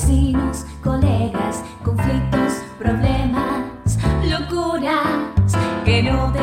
vecinos, 0.00 0.64
colegas, 0.82 1.62
conflictos, 1.84 2.62
problemas, 2.78 3.98
locuras 4.24 5.52
que 5.84 6.02
no 6.02 6.32
te 6.32 6.39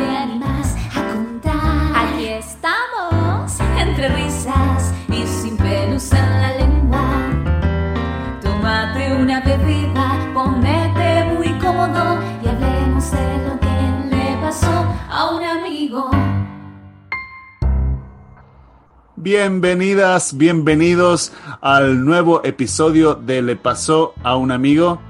Bienvenidas, 19.20 20.36
bienvenidos 20.36 21.32
al 21.60 22.04
nuevo 22.04 22.40
episodio 22.44 23.16
de 23.16 23.42
Le 23.42 23.56
pasó 23.56 24.14
a 24.22 24.36
un 24.36 24.52
amigo. 24.52 25.00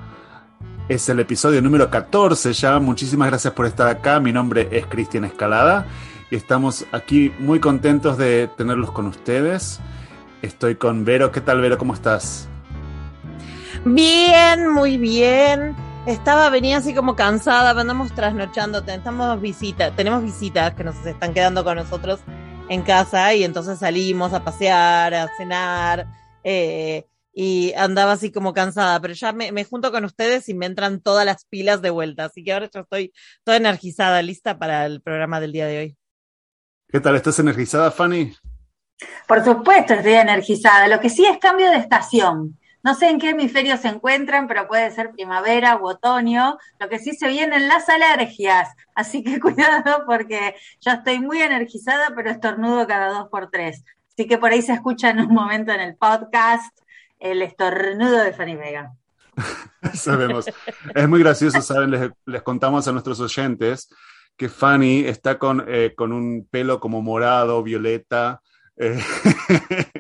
Es 0.89 1.11
el 1.11 1.21
episodio 1.21 1.61
número 1.61 1.91
14 1.91 2.55
ya. 2.55 2.79
Muchísimas 2.79 3.29
gracias 3.29 3.53
por 3.53 3.67
estar 3.67 3.87
acá. 3.87 4.19
Mi 4.19 4.33
nombre 4.33 4.67
es 4.73 4.87
Cristian 4.87 5.27
Escalada 5.27 5.87
y 6.31 6.37
estamos 6.37 6.87
aquí 6.91 7.35
muy 7.39 7.61
contentos 7.61 8.17
de 8.17 8.49
tenerlos 8.57 8.93
con 8.93 9.09
ustedes. 9.09 9.79
Estoy 10.41 10.77
con 10.77 11.05
Vero. 11.05 11.31
¿Qué 11.31 11.43
tal, 11.43 11.61
Vero? 11.61 11.77
¿Cómo 11.77 11.93
estás? 11.93 12.49
Bien, 13.85 14.71
muy 14.73 14.97
bien. 14.97 15.77
Estaba, 16.07 16.49
venía 16.49 16.79
así 16.79 16.95
como 16.95 17.15
cansada, 17.15 17.79
andamos 17.79 18.15
trasnochando, 18.15 18.83
estamos 18.87 19.39
visita, 19.43 19.91
tenemos 19.91 20.23
visitas 20.23 20.73
que 20.73 20.83
nos 20.83 20.97
están 21.05 21.35
quedando 21.35 21.63
con 21.63 21.77
nosotros 21.77 22.21
en 22.69 22.83
casa 22.83 23.35
y 23.35 23.45
entonces 23.45 23.79
salimos 23.79 24.33
a 24.33 24.45
pasear, 24.45 25.15
a 25.15 25.29
cenar 25.37 26.07
eh, 26.45 27.05
y 27.33 27.73
andaba 27.75 28.13
así 28.13 28.33
como 28.33 28.53
cansada, 28.53 29.01
pero 29.01 29.15
ya 29.15 29.33
me, 29.33 29.53
me, 29.53 29.65
junto 29.65 29.93
con 29.93 30.05
ustedes 30.05 30.49
y 30.49 30.55
me 30.55 30.67
entran 30.67 31.01
todas 31.01 31.25
las 31.25 31.45
pilas 31.45 31.83
de 31.83 31.91
vuelta, 31.91 32.27
así 32.27 32.43
que 32.43 32.53
ahora 32.53 32.69
yo 32.73 32.81
estoy 32.81 33.13
toda 33.45 33.57
energizada, 33.57 34.23
lista 34.23 34.59
para 34.59 34.87
el 34.87 35.01
programa 35.03 35.41
del 35.41 35.53
día 35.53 35.67
de 35.67 35.79
hoy. 35.79 35.97
¿Qué 36.89 37.01
tal? 37.01 37.17
¿Estás 37.17 37.39
energizada, 37.39 37.91
Fanny? 37.91 38.35
Por 39.27 39.45
supuesto, 39.45 39.95
estoy 39.95 40.15
energizada. 40.15 40.89
Lo 40.89 41.01
que 41.01 41.11
sí 41.11 41.25
es 41.27 41.39
cambio 41.39 41.71
de 41.71 41.77
estación. 41.77 42.59
No 42.83 42.95
sé 42.95 43.11
en 43.11 43.19
qué 43.19 43.31
hemisferio 43.31 43.77
se 43.77 43.89
encuentran, 43.89 44.47
pero 44.47 44.69
puede 44.69 44.91
ser 44.91 45.11
primavera 45.11 45.77
u 45.77 45.89
otoño. 45.89 46.59
Lo 46.79 46.89
que 46.89 46.99
sí 46.99 47.13
se 47.13 47.29
vienen 47.29 47.69
las 47.69 47.89
alergias. 47.89 48.69
Así 48.95 49.23
que 49.23 49.41
cuidado 49.41 50.05
porque 50.07 50.55
yo 50.81 50.93
estoy 50.93 51.21
muy 51.21 51.41
energizada, 51.41 52.13
pero 52.15 52.31
estornudo 52.31 52.87
cada 52.87 53.09
dos 53.13 53.29
por 53.29 53.51
tres. 53.51 53.85
Así 54.13 54.27
que 54.27 54.39
por 54.39 54.53
ahí 54.53 54.63
se 54.63 54.73
escucha 54.73 55.11
en 55.11 55.21
un 55.21 55.35
momento 55.35 55.73
en 55.73 55.81
el 55.81 55.97
podcast 55.97 56.77
el 57.19 57.43
estornudo 57.43 58.19
de 58.19 58.33
Fanny 58.33 58.57
Vega. 58.57 58.93
Sabemos. 59.95 60.47
Es 60.95 61.09
muy 61.09 61.21
gracioso, 61.21 61.61
¿saben? 61.61 62.13
Les, 62.27 62.43
contamos 62.43 62.87
a 62.87 62.93
nuestros 62.93 63.21
oyentes 63.21 63.89
que 64.37 64.49
Fanny 64.49 65.01
está 65.01 65.39
con, 65.39 65.65
eh, 65.67 65.95
con 65.97 66.13
un 66.13 66.47
pelo 66.49 66.79
como 66.79 67.03
morado, 67.03 67.63
violeta, 67.63 68.41
eh, 68.77 68.99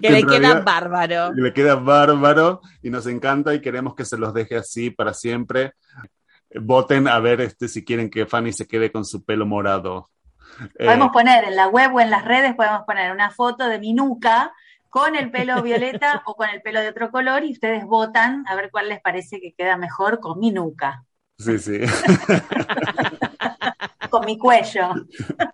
que, 0.00 0.10
le 0.10 0.24
queda 0.24 0.60
bárbaro. 0.60 1.32
Le 1.32 1.52
queda 1.52 1.76
bárbaro 1.76 2.60
y 2.82 2.90
nos 2.90 3.06
encanta 3.06 3.54
y 3.54 3.60
queremos 3.60 3.94
que 3.94 4.04
se 4.04 4.18
los 4.18 4.32
deje 4.34 4.56
así 4.56 4.90
para 4.90 5.14
siempre. 5.14 5.74
Voten 6.54 7.08
a 7.08 7.18
ver 7.20 7.40
este, 7.40 7.68
si 7.68 7.84
quieren 7.84 8.10
que 8.10 8.26
Fanny 8.26 8.52
se 8.52 8.66
quede 8.66 8.90
con 8.90 9.04
su 9.04 9.24
pelo 9.24 9.46
morado. 9.46 10.10
Podemos 10.76 11.08
eh, 11.08 11.12
poner 11.12 11.44
en 11.44 11.56
la 11.56 11.68
web 11.68 11.94
o 11.94 12.00
en 12.00 12.10
las 12.10 12.24
redes, 12.24 12.54
podemos 12.54 12.82
poner 12.86 13.12
una 13.12 13.30
foto 13.30 13.68
de 13.68 13.78
mi 13.78 13.92
nuca 13.92 14.52
con 14.88 15.14
el 15.14 15.30
pelo 15.30 15.62
violeta 15.62 16.22
o 16.26 16.34
con 16.34 16.48
el 16.50 16.60
pelo 16.60 16.80
de 16.80 16.88
otro 16.88 17.10
color 17.10 17.44
y 17.44 17.52
ustedes 17.52 17.84
votan 17.84 18.44
a 18.48 18.56
ver 18.56 18.70
cuál 18.70 18.88
les 18.88 19.00
parece 19.00 19.40
que 19.40 19.54
queda 19.54 19.76
mejor 19.76 20.20
con 20.20 20.38
mi 20.38 20.50
nuca. 20.50 21.04
Sí, 21.38 21.58
sí. 21.58 21.80
con 24.10 24.26
mi 24.26 24.36
cuello. 24.36 24.90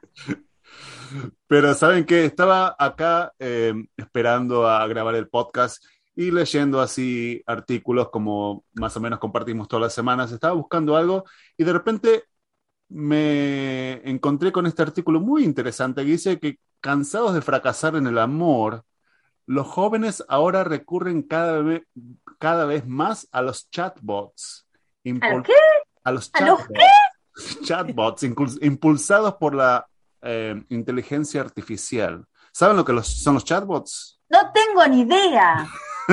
Pero 1.46 1.74
saben 1.74 2.04
que 2.04 2.24
estaba 2.24 2.74
acá 2.78 3.32
eh, 3.38 3.74
esperando 3.96 4.68
a 4.68 4.86
grabar 4.86 5.14
el 5.14 5.28
podcast 5.28 5.84
y 6.14 6.30
leyendo 6.30 6.80
así 6.80 7.42
artículos 7.46 8.08
como 8.08 8.64
más 8.74 8.96
o 8.96 9.00
menos 9.00 9.18
compartimos 9.18 9.68
todas 9.68 9.82
las 9.82 9.94
semanas. 9.94 10.32
Estaba 10.32 10.54
buscando 10.54 10.96
algo 10.96 11.24
y 11.56 11.64
de 11.64 11.72
repente 11.72 12.24
me 12.88 14.08
encontré 14.08 14.52
con 14.52 14.66
este 14.66 14.82
artículo 14.82 15.20
muy 15.20 15.44
interesante 15.44 16.02
que 16.02 16.10
dice 16.10 16.38
que 16.38 16.58
cansados 16.80 17.34
de 17.34 17.42
fracasar 17.42 17.96
en 17.96 18.06
el 18.06 18.18
amor, 18.18 18.84
los 19.44 19.66
jóvenes 19.66 20.24
ahora 20.28 20.64
recurren 20.64 21.22
cada 21.22 21.60
vez, 21.60 21.82
cada 22.38 22.64
vez 22.64 22.86
más 22.86 23.28
a 23.30 23.42
los 23.42 23.70
chatbots. 23.70 24.66
¿A 25.20 25.30
lo 25.30 25.42
qué? 25.42 25.52
A 26.02 26.12
los 26.12 26.30
¿A 26.32 26.46
los 26.46 26.66
qué? 26.66 26.84
chatbots 27.62 28.22
impulsados 28.22 29.34
por 29.34 29.54
la 29.54 29.86
eh, 30.26 30.64
inteligencia 30.70 31.40
artificial. 31.40 32.26
¿Saben 32.52 32.76
lo 32.76 32.84
que 32.84 32.92
los, 32.92 33.06
son 33.06 33.34
los 33.34 33.44
chatbots? 33.44 34.20
No 34.28 34.38
tengo 34.52 34.86
ni 34.86 35.02
idea. 35.02 35.68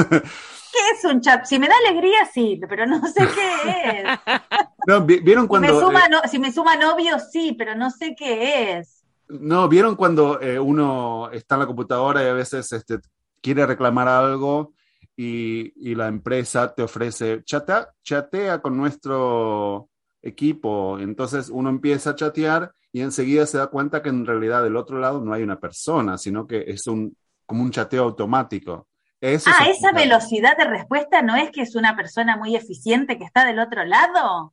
¿Qué 0.73 0.79
es 0.97 1.05
un 1.05 1.21
chat? 1.21 1.45
Si 1.45 1.59
me 1.59 1.67
da 1.67 1.75
alegría, 1.87 2.25
sí, 2.33 2.59
pero 2.67 2.85
no 2.85 2.99
sé 3.07 3.27
qué 3.27 4.01
es. 4.01 4.19
No, 4.85 5.05
¿vieron 5.05 5.47
cuando, 5.47 5.69
si, 5.69 5.73
me 5.75 5.79
suma, 5.79 6.07
no, 6.09 6.21
si 6.29 6.39
me 6.39 6.51
suma 6.51 6.75
novio, 6.75 7.17
sí, 7.17 7.55
pero 7.57 7.73
no 7.73 7.89
sé 7.89 8.15
qué 8.17 8.79
es. 8.79 9.05
No, 9.29 9.69
¿vieron 9.69 9.95
cuando 9.95 10.41
eh, 10.41 10.59
uno 10.59 11.29
está 11.31 11.55
en 11.55 11.61
la 11.61 11.67
computadora 11.67 12.21
y 12.21 12.27
a 12.27 12.33
veces 12.33 12.69
este, 12.73 12.99
quiere 13.41 13.65
reclamar 13.65 14.09
algo 14.09 14.73
y, 15.15 15.71
y 15.89 15.95
la 15.95 16.09
empresa 16.09 16.75
te 16.75 16.83
ofrece, 16.83 17.43
chatea, 17.45 17.93
chatea 18.03 18.61
con 18.61 18.75
nuestro 18.75 19.89
equipo? 20.23 20.97
Entonces 20.99 21.49
uno 21.49 21.69
empieza 21.69 22.11
a 22.11 22.15
chatear 22.15 22.73
y 22.91 23.01
enseguida 23.01 23.45
se 23.45 23.57
da 23.57 23.67
cuenta 23.67 24.01
que 24.01 24.09
en 24.09 24.25
realidad 24.25 24.63
del 24.63 24.77
otro 24.77 24.99
lado 24.99 25.21
no 25.21 25.33
hay 25.33 25.43
una 25.43 25.59
persona, 25.59 26.17
sino 26.17 26.47
que 26.47 26.63
es 26.67 26.87
un, 26.87 27.15
como 27.45 27.63
un 27.63 27.71
chateo 27.71 28.03
automático. 28.03 28.87
Eso 29.19 29.49
ah, 29.57 29.67
esa 29.69 29.93
velocidad 29.93 30.57
de 30.57 30.65
respuesta 30.65 31.21
no 31.21 31.37
es 31.37 31.49
que 31.49 31.61
es 31.61 31.75
una 31.75 31.95
persona 31.95 32.35
muy 32.35 32.57
eficiente 32.57 33.17
que 33.17 33.23
está 33.23 33.45
del 33.45 33.57
otro 33.57 33.85
lado. 33.85 34.51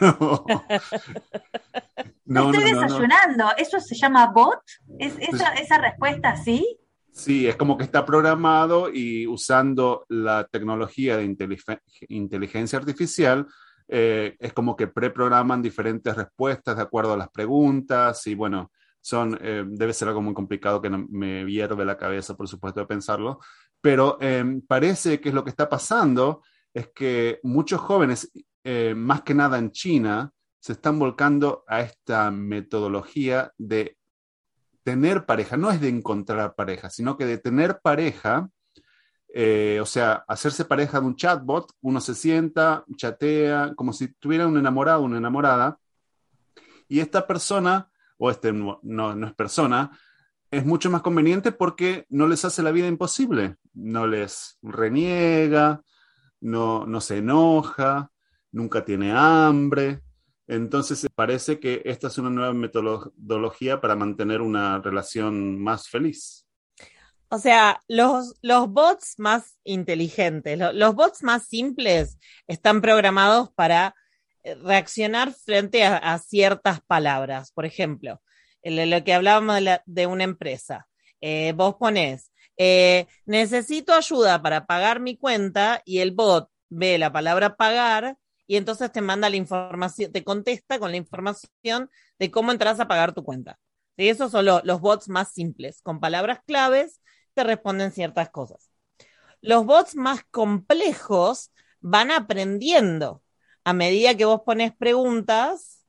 no. 2.24 2.50
Estoy 2.50 2.72
no, 2.72 2.80
desayunando. 2.80 3.46
¿Eso 3.56 3.78
se 3.78 3.94
llama 3.94 4.32
bot? 4.32 4.60
¿Es 4.98 5.14
esa, 5.20 5.50
esa 5.54 5.78
respuesta 5.78 6.30
así? 6.30 6.78
Sí, 7.12 7.46
es 7.46 7.54
como 7.54 7.78
que 7.78 7.84
está 7.84 8.04
programado 8.04 8.92
y 8.92 9.26
usando 9.28 10.04
la 10.08 10.48
tecnología 10.50 11.16
de 11.16 11.36
inteligencia 12.08 12.78
artificial 12.78 13.46
eh, 13.88 14.36
es 14.38 14.52
como 14.52 14.76
que 14.76 14.86
preprograman 14.86 15.62
diferentes 15.62 16.14
respuestas 16.14 16.76
de 16.76 16.82
acuerdo 16.82 17.14
a 17.14 17.16
las 17.16 17.30
preguntas 17.30 18.26
y 18.26 18.34
bueno, 18.34 18.70
son, 19.00 19.38
eh, 19.40 19.64
debe 19.66 19.94
ser 19.94 20.08
algo 20.08 20.20
muy 20.20 20.34
complicado 20.34 20.82
que 20.82 20.90
me 20.90 21.44
hierve 21.46 21.84
la 21.84 21.96
cabeza, 21.96 22.36
por 22.36 22.48
supuesto, 22.48 22.80
de 22.80 22.86
pensarlo, 22.86 23.40
pero 23.80 24.18
eh, 24.20 24.60
parece 24.66 25.20
que 25.20 25.30
es 25.30 25.34
lo 25.34 25.44
que 25.44 25.50
está 25.50 25.68
pasando 25.68 26.42
es 26.74 26.88
que 26.94 27.40
muchos 27.42 27.80
jóvenes, 27.80 28.30
eh, 28.64 28.94
más 28.94 29.22
que 29.22 29.34
nada 29.34 29.58
en 29.58 29.70
China, 29.72 30.32
se 30.60 30.72
están 30.72 30.98
volcando 30.98 31.64
a 31.66 31.80
esta 31.80 32.30
metodología 32.30 33.52
de 33.56 33.96
tener 34.82 35.24
pareja, 35.24 35.56
no 35.56 35.70
es 35.70 35.80
de 35.80 35.88
encontrar 35.88 36.54
pareja, 36.54 36.90
sino 36.90 37.16
que 37.16 37.26
de 37.26 37.38
tener 37.38 37.80
pareja 37.80 38.48
eh, 39.34 39.78
o 39.80 39.86
sea, 39.86 40.24
hacerse 40.26 40.64
pareja 40.64 41.00
de 41.00 41.06
un 41.06 41.16
chatbot, 41.16 41.72
uno 41.80 42.00
se 42.00 42.14
sienta, 42.14 42.84
chatea, 42.96 43.74
como 43.74 43.92
si 43.92 44.08
tuviera 44.14 44.46
un 44.46 44.58
enamorado, 44.58 45.02
una 45.02 45.18
enamorada, 45.18 45.78
y 46.88 47.00
esta 47.00 47.26
persona, 47.26 47.90
o 48.16 48.30
este 48.30 48.52
no, 48.52 48.80
no 48.82 49.26
es 49.26 49.34
persona, 49.34 49.90
es 50.50 50.64
mucho 50.64 50.90
más 50.90 51.02
conveniente 51.02 51.52
porque 51.52 52.06
no 52.08 52.26
les 52.26 52.44
hace 52.44 52.62
la 52.62 52.72
vida 52.72 52.86
imposible, 52.86 53.56
no 53.74 54.06
les 54.06 54.58
reniega, 54.62 55.82
no, 56.40 56.86
no 56.86 57.00
se 57.00 57.18
enoja, 57.18 58.10
nunca 58.52 58.84
tiene 58.84 59.12
hambre. 59.12 60.02
Entonces 60.46 61.06
parece 61.14 61.60
que 61.60 61.82
esta 61.84 62.06
es 62.08 62.16
una 62.16 62.30
nueva 62.30 62.54
metodología 62.54 63.80
para 63.80 63.96
mantener 63.96 64.40
una 64.40 64.78
relación 64.78 65.60
más 65.60 65.88
feliz. 65.88 66.47
O 67.30 67.38
sea, 67.38 67.82
los, 67.88 68.34
bots 68.68 69.14
más 69.18 69.58
inteligentes, 69.64 70.58
los, 70.58 70.94
bots 70.94 71.22
más 71.22 71.46
simples 71.46 72.18
están 72.46 72.80
programados 72.80 73.50
para 73.52 73.94
eh, 74.42 74.54
reaccionar 74.54 75.34
frente 75.34 75.84
a, 75.84 76.18
ciertas 76.18 76.80
palabras. 76.80 77.52
Por 77.52 77.66
ejemplo, 77.66 78.22
lo 78.62 79.04
que 79.04 79.14
hablábamos 79.14 79.60
de, 79.84 80.06
una 80.06 80.24
empresa. 80.24 80.88
Eh, 81.20 81.52
vos 81.54 81.74
ponés, 81.76 82.32
eh, 82.56 83.06
necesito 83.26 83.92
ayuda 83.92 84.40
para 84.40 84.66
pagar 84.66 85.00
mi 85.00 85.16
cuenta 85.16 85.82
y 85.84 85.98
el 85.98 86.12
bot 86.12 86.48
ve 86.70 86.96
la 86.96 87.12
palabra 87.12 87.56
pagar 87.56 88.16
y 88.46 88.56
entonces 88.56 88.90
te 88.92 89.00
manda 89.00 89.28
la 89.28 89.36
información, 89.36 90.12
te 90.12 90.24
contesta 90.24 90.78
con 90.78 90.92
la 90.92 90.96
información 90.96 91.90
de 92.18 92.30
cómo 92.30 92.52
entras 92.52 92.80
a 92.80 92.88
pagar 92.88 93.12
tu 93.12 93.24
cuenta. 93.24 93.58
¿Sí? 93.96 94.08
Esos 94.08 94.30
son 94.30 94.44
lo, 94.46 94.60
los 94.64 94.80
bots 94.80 95.08
más 95.08 95.32
simples, 95.32 95.82
con 95.82 96.00
palabras 96.00 96.40
claves 96.46 97.00
te 97.38 97.44
responden 97.44 97.92
ciertas 97.92 98.30
cosas. 98.30 98.70
los 99.40 99.64
bots 99.64 99.94
más 99.94 100.24
complejos 100.30 101.52
van 101.80 102.10
aprendiendo. 102.10 103.22
A 103.64 103.72
medida 103.72 104.16
que 104.16 104.24
vos 104.24 104.40
pones 104.44 104.72
preguntas, 104.76 105.84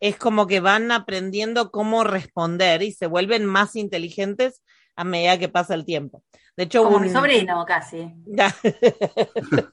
es 0.00 0.16
como 0.18 0.46
que 0.46 0.60
van 0.60 0.90
aprendiendo 0.92 1.70
cómo 1.70 2.04
responder 2.04 2.82
y 2.82 2.92
se 2.92 3.06
vuelven 3.06 3.46
más 3.46 3.74
inteligentes 3.76 4.60
a 4.96 5.04
medida 5.04 5.38
que 5.38 5.48
pasa 5.48 5.74
el 5.74 5.86
tiempo. 5.86 6.22
De 6.56 6.64
hecho, 6.64 6.82
Como 6.82 6.96
un- 6.96 7.02
mi 7.04 7.08
sobrino, 7.08 7.64
casi. 7.64 8.12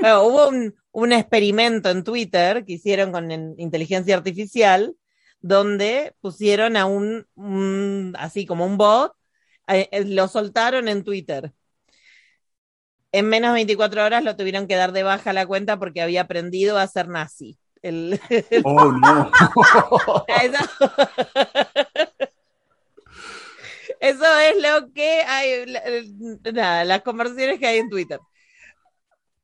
Bueno, 0.00 0.22
hubo 0.24 0.48
un, 0.48 0.74
un 0.92 1.12
experimento 1.12 1.90
en 1.90 2.04
Twitter 2.04 2.64
que 2.64 2.74
hicieron 2.74 3.12
con 3.12 3.30
en- 3.30 3.54
inteligencia 3.58 4.16
artificial 4.16 4.94
donde 5.40 6.14
pusieron 6.20 6.76
a 6.76 6.84
un, 6.86 7.26
un- 7.34 8.14
así 8.18 8.44
como 8.46 8.66
un 8.66 8.76
bot, 8.76 9.12
eh, 9.70 9.88
eh, 9.92 10.04
lo 10.04 10.28
soltaron 10.28 10.88
en 10.88 11.04
Twitter. 11.04 11.52
En 13.12 13.28
menos 13.28 13.50
de 13.50 13.54
24 13.54 14.04
horas 14.04 14.22
lo 14.22 14.36
tuvieron 14.36 14.66
que 14.68 14.76
dar 14.76 14.92
de 14.92 15.02
baja 15.02 15.32
la 15.32 15.46
cuenta 15.46 15.78
porque 15.78 16.00
había 16.02 16.22
aprendido 16.22 16.78
a 16.78 16.86
ser 16.86 17.08
nazi. 17.08 17.58
El- 17.82 18.20
Oh, 18.64 18.92
no. 18.92 19.30
eso, 24.00 24.38
es 24.38 24.62
lo 24.62 24.92
que 24.92 25.22
hay, 25.22 25.66
nada, 26.52 26.84
las 26.84 27.02
conversaciones 27.02 27.58
que 27.58 27.66
hay 27.66 27.78
en 27.78 27.88
Twitter. 27.90 28.20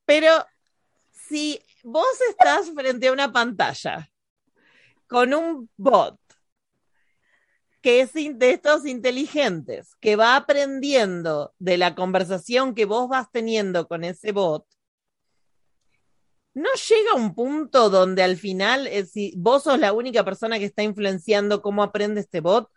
Pero 0.04 0.46
si 1.10 1.60
vos 1.82 2.06
estás 2.30 2.70
frente 2.74 3.08
a 3.08 3.12
una 3.12 3.32
pantalla 3.32 4.08
con 5.08 5.34
un 5.34 5.70
bot 5.76 6.18
que 7.80 8.00
es 8.00 8.12
de 8.14 8.50
estos 8.50 8.86
inteligentes, 8.86 9.94
que 10.00 10.16
va 10.16 10.36
aprendiendo 10.36 11.54
de 11.58 11.78
la 11.78 11.94
conversación 11.94 12.74
que 12.74 12.84
vos 12.84 13.08
vas 13.08 13.30
teniendo 13.30 13.86
con 13.86 14.04
ese 14.04 14.32
bot, 14.32 14.66
¿no 16.54 16.68
llega 16.88 17.14
un 17.14 17.34
punto 17.34 17.90
donde 17.90 18.22
al 18.22 18.36
final, 18.36 18.86
eh, 18.86 19.04
si 19.04 19.34
vos 19.36 19.64
sos 19.64 19.78
la 19.78 19.92
única 19.92 20.24
persona 20.24 20.58
que 20.58 20.64
está 20.64 20.82
influenciando 20.82 21.62
cómo 21.62 21.82
aprende 21.82 22.22
este 22.22 22.40
bot, 22.40 22.70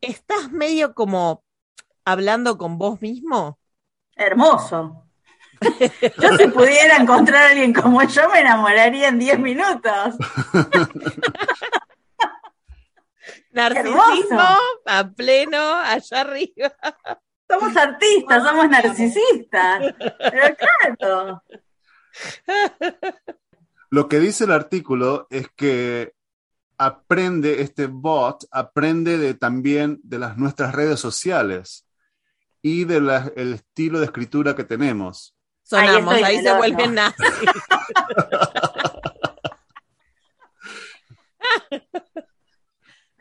estás 0.00 0.50
medio 0.50 0.94
como 0.94 1.44
hablando 2.04 2.58
con 2.58 2.76
vos 2.76 3.00
mismo? 3.00 3.58
Hermoso. 4.16 5.04
Yo 5.60 6.36
si 6.36 6.48
pudiera 6.48 6.96
encontrar 6.96 7.44
a 7.44 7.50
alguien 7.50 7.72
como 7.72 8.02
yo 8.02 8.28
me 8.28 8.40
enamoraría 8.40 9.08
en 9.08 9.18
10 9.18 9.38
minutos. 9.38 10.16
Narcisismo 13.54 14.00
Hermoso. 14.00 14.58
a 14.84 15.08
pleno, 15.08 15.74
allá 15.74 16.20
arriba. 16.20 16.74
Somos 17.48 17.76
artistas, 17.76 18.42
somos 18.42 18.68
narcisistas. 18.68 19.94
Pero 20.18 20.56
claro. 20.96 21.42
Lo 23.90 24.08
que 24.08 24.18
dice 24.18 24.44
el 24.44 24.50
artículo 24.50 25.28
es 25.30 25.48
que 25.54 26.14
aprende, 26.78 27.62
este 27.62 27.86
bot 27.86 28.44
aprende 28.50 29.18
de, 29.18 29.34
también 29.34 30.00
de 30.02 30.18
las 30.18 30.36
nuestras 30.36 30.74
redes 30.74 30.98
sociales 30.98 31.86
y 32.60 32.84
del 32.84 33.08
estilo 33.36 34.00
de 34.00 34.06
escritura 34.06 34.56
que 34.56 34.64
tenemos. 34.64 35.36
Sonamos, 35.62 36.14
ahí 36.14 36.42
se 36.42 36.56
vuelven 36.56 36.94
nazis. 36.94 37.24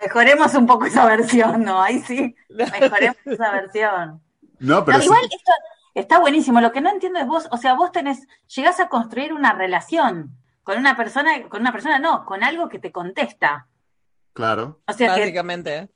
Mejoremos 0.04 0.54
un 0.56 0.66
poco 0.68 0.86
esa 0.86 1.06
versión, 1.06 1.64
¿no? 1.64 1.82
Ahí 1.82 2.00
sí, 2.00 2.36
mejoremos 2.50 3.18
esa 3.26 3.52
versión. 3.52 4.22
No, 4.60 4.84
pero 4.86 4.98
No, 4.98 5.02
sí- 5.02 5.06
igual 5.06 5.24
esto 5.24 5.52
está 5.94 6.20
buenísimo. 6.20 6.62
Lo 6.62 6.72
que 6.72 6.82
no 6.82 6.90
entiendo 6.90 7.20
es 7.20 7.28
vos, 7.28 7.48
o 7.52 7.58
sea, 7.58 7.74
vos 7.74 7.92
tenés, 7.92 8.28
llegás 8.56 8.80
a 8.80 8.90
construir 8.90 9.34
una 9.34 9.54
relación 9.54 10.38
con 10.64 10.78
una 10.78 10.96
persona, 10.96 11.32
con 11.50 11.62
una 11.62 11.72
persona 11.72 12.00
no, 12.00 12.26
con 12.26 12.44
algo 12.44 12.70
que 12.70 12.80
te 12.80 12.92
contesta. 12.92 13.68
claro. 14.34 14.82
O 14.88 14.94
sea 14.94 15.14
que, 15.16 15.22
Básicamente. 15.22 15.90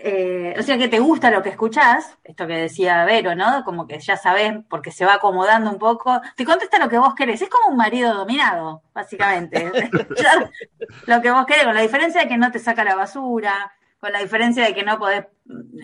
Eh, 0.00 0.54
o 0.56 0.62
sea 0.62 0.78
que 0.78 0.86
te 0.86 1.00
gusta 1.00 1.28
lo 1.28 1.42
que 1.42 1.48
escuchás, 1.48 2.16
esto 2.22 2.46
que 2.46 2.54
decía 2.54 3.04
Vero, 3.04 3.34
¿no? 3.34 3.64
Como 3.64 3.88
que 3.88 3.98
ya 3.98 4.16
sabés, 4.16 4.54
porque 4.70 4.92
se 4.92 5.04
va 5.04 5.14
acomodando 5.14 5.70
un 5.70 5.78
poco, 5.78 6.20
te 6.36 6.44
contesta 6.44 6.78
lo 6.78 6.88
que 6.88 6.98
vos 6.98 7.14
querés. 7.16 7.42
Es 7.42 7.48
como 7.48 7.70
un 7.70 7.76
marido 7.76 8.14
dominado, 8.14 8.82
básicamente. 8.94 9.72
Lo 11.06 11.20
que 11.20 11.30
vos 11.32 11.44
querés, 11.46 11.64
con 11.64 11.74
la 11.74 11.82
diferencia 11.82 12.22
de 12.22 12.28
que 12.28 12.38
no 12.38 12.52
te 12.52 12.60
saca 12.60 12.84
la 12.84 12.94
basura, 12.94 13.72
con 13.98 14.12
la 14.12 14.20
diferencia 14.20 14.64
de 14.64 14.74
que 14.74 14.84
no 14.84 14.98
podés 14.98 15.26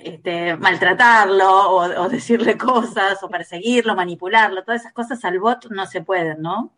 este, 0.04 0.56
maltratarlo 0.56 1.70
o, 1.70 2.02
o 2.02 2.08
decirle 2.08 2.56
cosas 2.56 3.20
o 3.22 3.28
perseguirlo, 3.28 3.96
manipularlo, 3.96 4.62
todas 4.62 4.82
esas 4.82 4.92
cosas 4.92 5.24
al 5.24 5.40
bot 5.40 5.66
no 5.70 5.86
se 5.86 6.02
pueden, 6.02 6.40
¿no? 6.40 6.72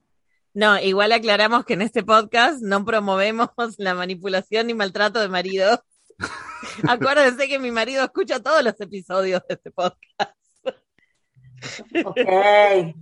No, 0.54 0.78
igual 0.80 1.12
aclaramos 1.12 1.66
que 1.66 1.74
en 1.74 1.82
este 1.82 2.02
podcast 2.02 2.62
no 2.62 2.82
promovemos 2.86 3.50
la 3.76 3.94
manipulación 3.94 4.68
ni 4.68 4.74
maltrato 4.74 5.20
de 5.20 5.28
maridos. 5.28 5.80
Acuérdense 6.88 7.48
que 7.48 7.58
mi 7.58 7.70
marido 7.70 8.04
escucha 8.04 8.42
todos 8.42 8.62
los 8.62 8.80
episodios 8.80 9.42
de 9.48 9.54
este 9.54 9.70
podcast. 9.70 10.36
Ok, 12.04 12.18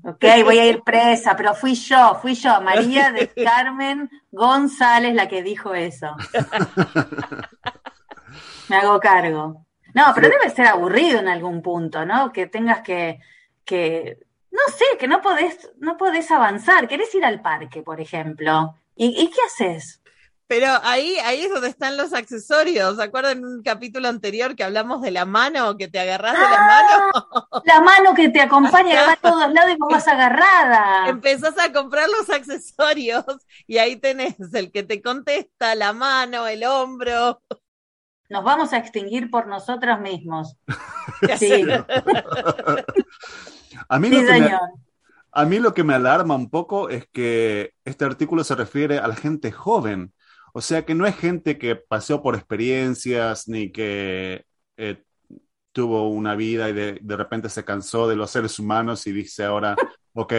ok, 0.05 0.25
voy 0.45 0.59
a 0.59 0.67
ir 0.67 0.83
presa, 0.83 1.35
pero 1.37 1.55
fui 1.55 1.75
yo, 1.75 2.15
fui 2.21 2.35
yo, 2.35 2.61
María 2.61 3.11
de 3.11 3.29
Carmen 3.29 4.09
González 4.31 5.15
la 5.15 5.29
que 5.29 5.43
dijo 5.43 5.75
eso. 5.75 6.15
Me 8.69 8.77
hago 8.77 9.01
cargo. 9.01 9.67
No, 9.93 10.05
pero 10.15 10.29
debe 10.29 10.51
ser 10.51 10.67
aburrido 10.67 11.19
en 11.21 11.29
algún 11.29 11.63
punto, 11.63 12.05
¿no? 12.07 12.33
Que 12.33 12.47
tengas 12.47 12.81
que, 12.83 13.21
que, 13.65 14.19
no 14.51 14.61
sé, 14.73 14.85
que 14.99 15.07
no 15.07 15.21
podés, 15.21 15.73
no 15.79 15.97
podés 15.97 16.31
avanzar. 16.31 16.89
¿Querés 16.89 17.15
ir 17.15 17.25
al 17.25 17.43
parque, 17.43 17.83
por 17.83 18.01
ejemplo? 18.01 18.77
¿Y, 18.97 19.23
y 19.23 19.31
qué 19.31 19.41
haces? 19.47 20.01
Pero 20.47 20.67
ahí, 20.83 21.17
ahí 21.25 21.41
es 21.43 21.51
donde 21.51 21.69
están 21.69 21.97
los 21.97 22.13
accesorios. 22.13 22.97
¿Se 22.97 23.03
acuerdan 23.03 23.39
en 23.39 23.45
un 23.47 23.63
capítulo 23.63 24.09
anterior 24.09 24.55
que 24.55 24.63
hablamos 24.65 25.01
de 25.01 25.11
la 25.11 25.25
mano, 25.25 25.77
que 25.79 25.89
te 25.89 25.99
agarrás 25.99 26.35
de 26.35 26.41
la 26.41 26.59
mano? 26.61 27.63
La 27.65 27.81
mano 27.81 28.15
que 28.15 28.29
te 28.29 28.43
acompaña, 28.43 28.91
que 28.91 29.07
va 29.07 29.13
a 29.13 29.17
todos 29.23 29.53
lados 29.53 29.73
y 29.73 29.77
vos 29.77 29.89
vas 29.91 30.07
agarrada. 30.07 31.09
Empezás 31.09 31.59
a 31.59 31.73
comprar 31.73 32.09
los 32.11 32.29
accesorios 32.29 33.25
y 33.67 33.79
ahí 33.79 33.97
tenés 33.97 34.37
el 34.53 34.71
que 34.71 34.83
te 34.83 35.01
contesta, 35.01 35.75
la 35.75 35.93
mano, 35.95 36.47
el 36.47 36.65
hombro. 36.65 37.41
Nos 38.29 38.45
vamos 38.45 38.73
a 38.73 38.79
extinguir 38.79 39.31
por 39.31 39.47
nosotros 39.47 39.99
mismos. 40.01 40.57
Sí, 41.39 41.65
A 43.89 43.99
mí, 43.99 44.09
sí, 44.09 44.27
señor. 44.27 44.61
a 45.33 45.45
mí 45.45 45.59
lo 45.59 45.75
que 45.75 45.85
me 45.85 45.95
alarma 45.95 46.35
un 46.35 46.51
poco 46.51 46.89
es 46.89 47.07
que 47.13 47.73
este 47.85 48.05
artículo 48.05 48.45
se 48.45 48.55
refiere 48.55 48.99
a 48.99 49.07
la 49.09 49.17
gente 49.17 49.53
joven. 49.53 50.13
O 50.57 50.61
sea, 50.61 50.85
que 50.85 50.95
no 50.95 51.05
es 51.05 51.17
gente 51.17 51.59
que 51.59 51.75
paseó 51.75 52.23
por 52.23 52.37
experiencias 52.37 53.49
ni 53.49 53.73
que 53.73 54.45
eh, 54.77 55.03
tuvo 55.73 56.09
una 56.11 56.37
vida 56.37 56.71
y 56.71 56.73
de, 56.73 57.01
de 57.03 57.17
repente 57.17 57.49
se 57.49 57.65
cansó 57.65 58.09
de 58.09 58.15
los 58.15 58.31
seres 58.31 58.61
humanos 58.61 59.05
y 59.09 59.13
dice 59.13 59.43
ahora, 59.43 59.75
ok, 60.13 60.33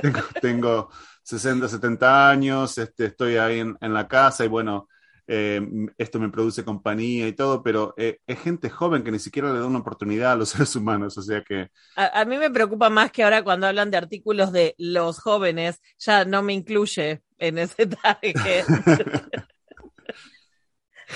tengo, 0.00 0.20
tengo 0.40 0.90
60, 1.24 1.66
70 1.68 2.30
años, 2.30 2.78
este, 2.78 3.06
estoy 3.06 3.38
ahí 3.38 3.58
en, 3.58 3.76
la 3.92 4.06
casa 4.06 4.44
y 4.44 4.48
bueno, 4.48 4.88
eh, 5.26 5.60
esto 5.98 6.20
me 6.20 6.30
produce 6.30 6.64
compañía 6.64 7.26
y 7.26 7.32
todo, 7.32 7.60
pero 7.60 7.92
eh, 7.96 8.18
es 8.28 8.38
gente 8.38 8.70
joven 8.70 9.02
que 9.02 9.10
ni 9.10 9.18
siquiera 9.18 9.52
le 9.52 9.58
da 9.58 9.66
una 9.66 9.80
oportunidad 9.80 10.30
a 10.30 10.36
los 10.36 10.48
seres 10.50 10.76
humanos, 10.76 11.18
o 11.18 11.22
sea 11.22 11.42
que 11.42 11.70
a 11.96 12.24
mí 12.24 12.38
me 12.38 12.50
preocupa 12.50 12.88
más 12.88 13.10
que 13.10 13.24
ahora 13.24 13.42
cuando 13.42 13.66
hablan 13.66 13.90
de 13.90 13.96
artículos 13.96 14.52
de 14.52 14.76
los 14.78 15.18
jóvenes, 15.18 15.82
ya 15.98 16.24
no 16.24 16.40
me 16.44 16.52
incluye 16.52 17.22
en 17.40 17.58
ese 17.58 17.86
target. 17.86 18.64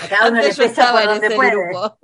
A 0.02 0.08
cada 0.08 0.28
uno 0.30 0.40
le 0.40 0.48
Antes 0.48 0.56
yo 0.56 0.64
pesa 0.64 0.82
estaba 0.82 0.92
por 0.92 1.02
en 1.02 1.08
donde 1.08 1.26
ese 1.28 1.36
puede. 1.36 1.50
grupo. 1.52 1.98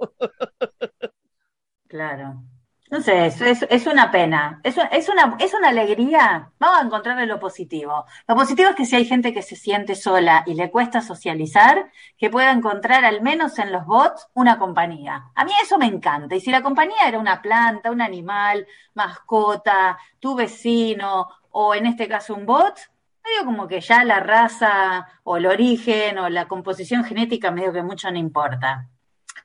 Claro. 1.88 2.44
No 2.90 3.00
sé, 3.00 3.26
es, 3.26 3.40
es, 3.40 3.66
es 3.70 3.86
una 3.86 4.10
pena. 4.10 4.60
Es, 4.64 4.76
es, 4.90 5.08
una, 5.08 5.36
es 5.38 5.54
una 5.54 5.68
alegría. 5.68 6.52
Vamos 6.58 6.78
a 6.80 6.84
encontrarle 6.84 7.26
lo 7.26 7.38
positivo. 7.38 8.04
Lo 8.26 8.34
positivo 8.34 8.70
es 8.70 8.76
que 8.76 8.84
si 8.84 8.96
hay 8.96 9.04
gente 9.04 9.32
que 9.32 9.42
se 9.42 9.54
siente 9.56 9.94
sola 9.94 10.42
y 10.46 10.54
le 10.54 10.70
cuesta 10.72 11.00
socializar, 11.00 11.90
que 12.18 12.30
pueda 12.30 12.50
encontrar 12.50 13.04
al 13.04 13.22
menos 13.22 13.58
en 13.60 13.70
los 13.72 13.86
bots 13.86 14.28
una 14.34 14.58
compañía. 14.58 15.30
A 15.36 15.44
mí 15.44 15.52
eso 15.62 15.78
me 15.78 15.86
encanta. 15.86 16.34
Y 16.34 16.40
si 16.40 16.50
la 16.50 16.62
compañía 16.62 17.06
era 17.06 17.18
una 17.20 17.40
planta, 17.40 17.92
un 17.92 18.02
animal, 18.02 18.66
mascota, 18.94 19.96
tu 20.18 20.34
vecino, 20.34 21.28
o 21.50 21.74
en 21.74 21.86
este 21.86 22.08
caso 22.08 22.34
un 22.34 22.46
bot, 22.46 22.76
medio 23.24 23.44
como 23.44 23.68
que 23.68 23.80
ya 23.80 24.04
la 24.04 24.20
raza 24.20 25.06
o 25.24 25.36
el 25.36 25.46
origen 25.46 26.18
o 26.18 26.28
la 26.28 26.48
composición 26.48 27.04
genética 27.04 27.50
medio 27.50 27.72
que 27.72 27.82
mucho 27.82 28.10
no 28.10 28.18
importa. 28.18 28.88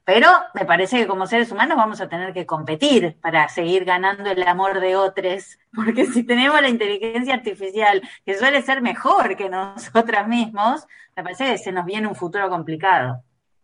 Pero 0.06 0.30
me 0.54 0.66
parece 0.66 0.98
que 1.00 1.08
como 1.08 1.26
seres 1.26 1.52
humanos 1.52 1.78
vamos 1.78 2.00
a 2.00 2.08
tener 2.08 2.32
que 2.32 2.46
competir 2.46 3.18
para 3.22 3.50
seguir 3.50 3.86
ganando 3.86 4.30
el 4.30 4.44
amor 4.44 4.80
de 4.80 4.96
otros, 4.96 5.58
porque 5.76 6.06
si 6.06 6.24
tenemos 6.24 6.62
la 6.62 6.70
inteligencia 6.70 7.34
artificial 7.34 8.02
que 8.24 8.38
suele 8.38 8.62
ser 8.62 8.82
mejor 8.82 9.36
que 9.36 9.50
nosotras 9.50 10.28
mismos, 10.28 10.86
me 11.16 11.24
parece 11.24 11.46
que 11.52 11.58
se 11.58 11.72
nos 11.72 11.86
viene 11.86 12.08
un 12.08 12.16
futuro 12.16 12.50
complicado. 12.50 13.24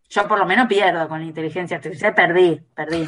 Yo 0.09 0.27
por 0.27 0.39
lo 0.39 0.45
menos 0.45 0.67
pierdo 0.67 1.07
con 1.07 1.19
la 1.19 1.25
inteligencia 1.25 1.77
artificial, 1.77 2.13
perdí, 2.13 2.59
perdí. 2.75 3.07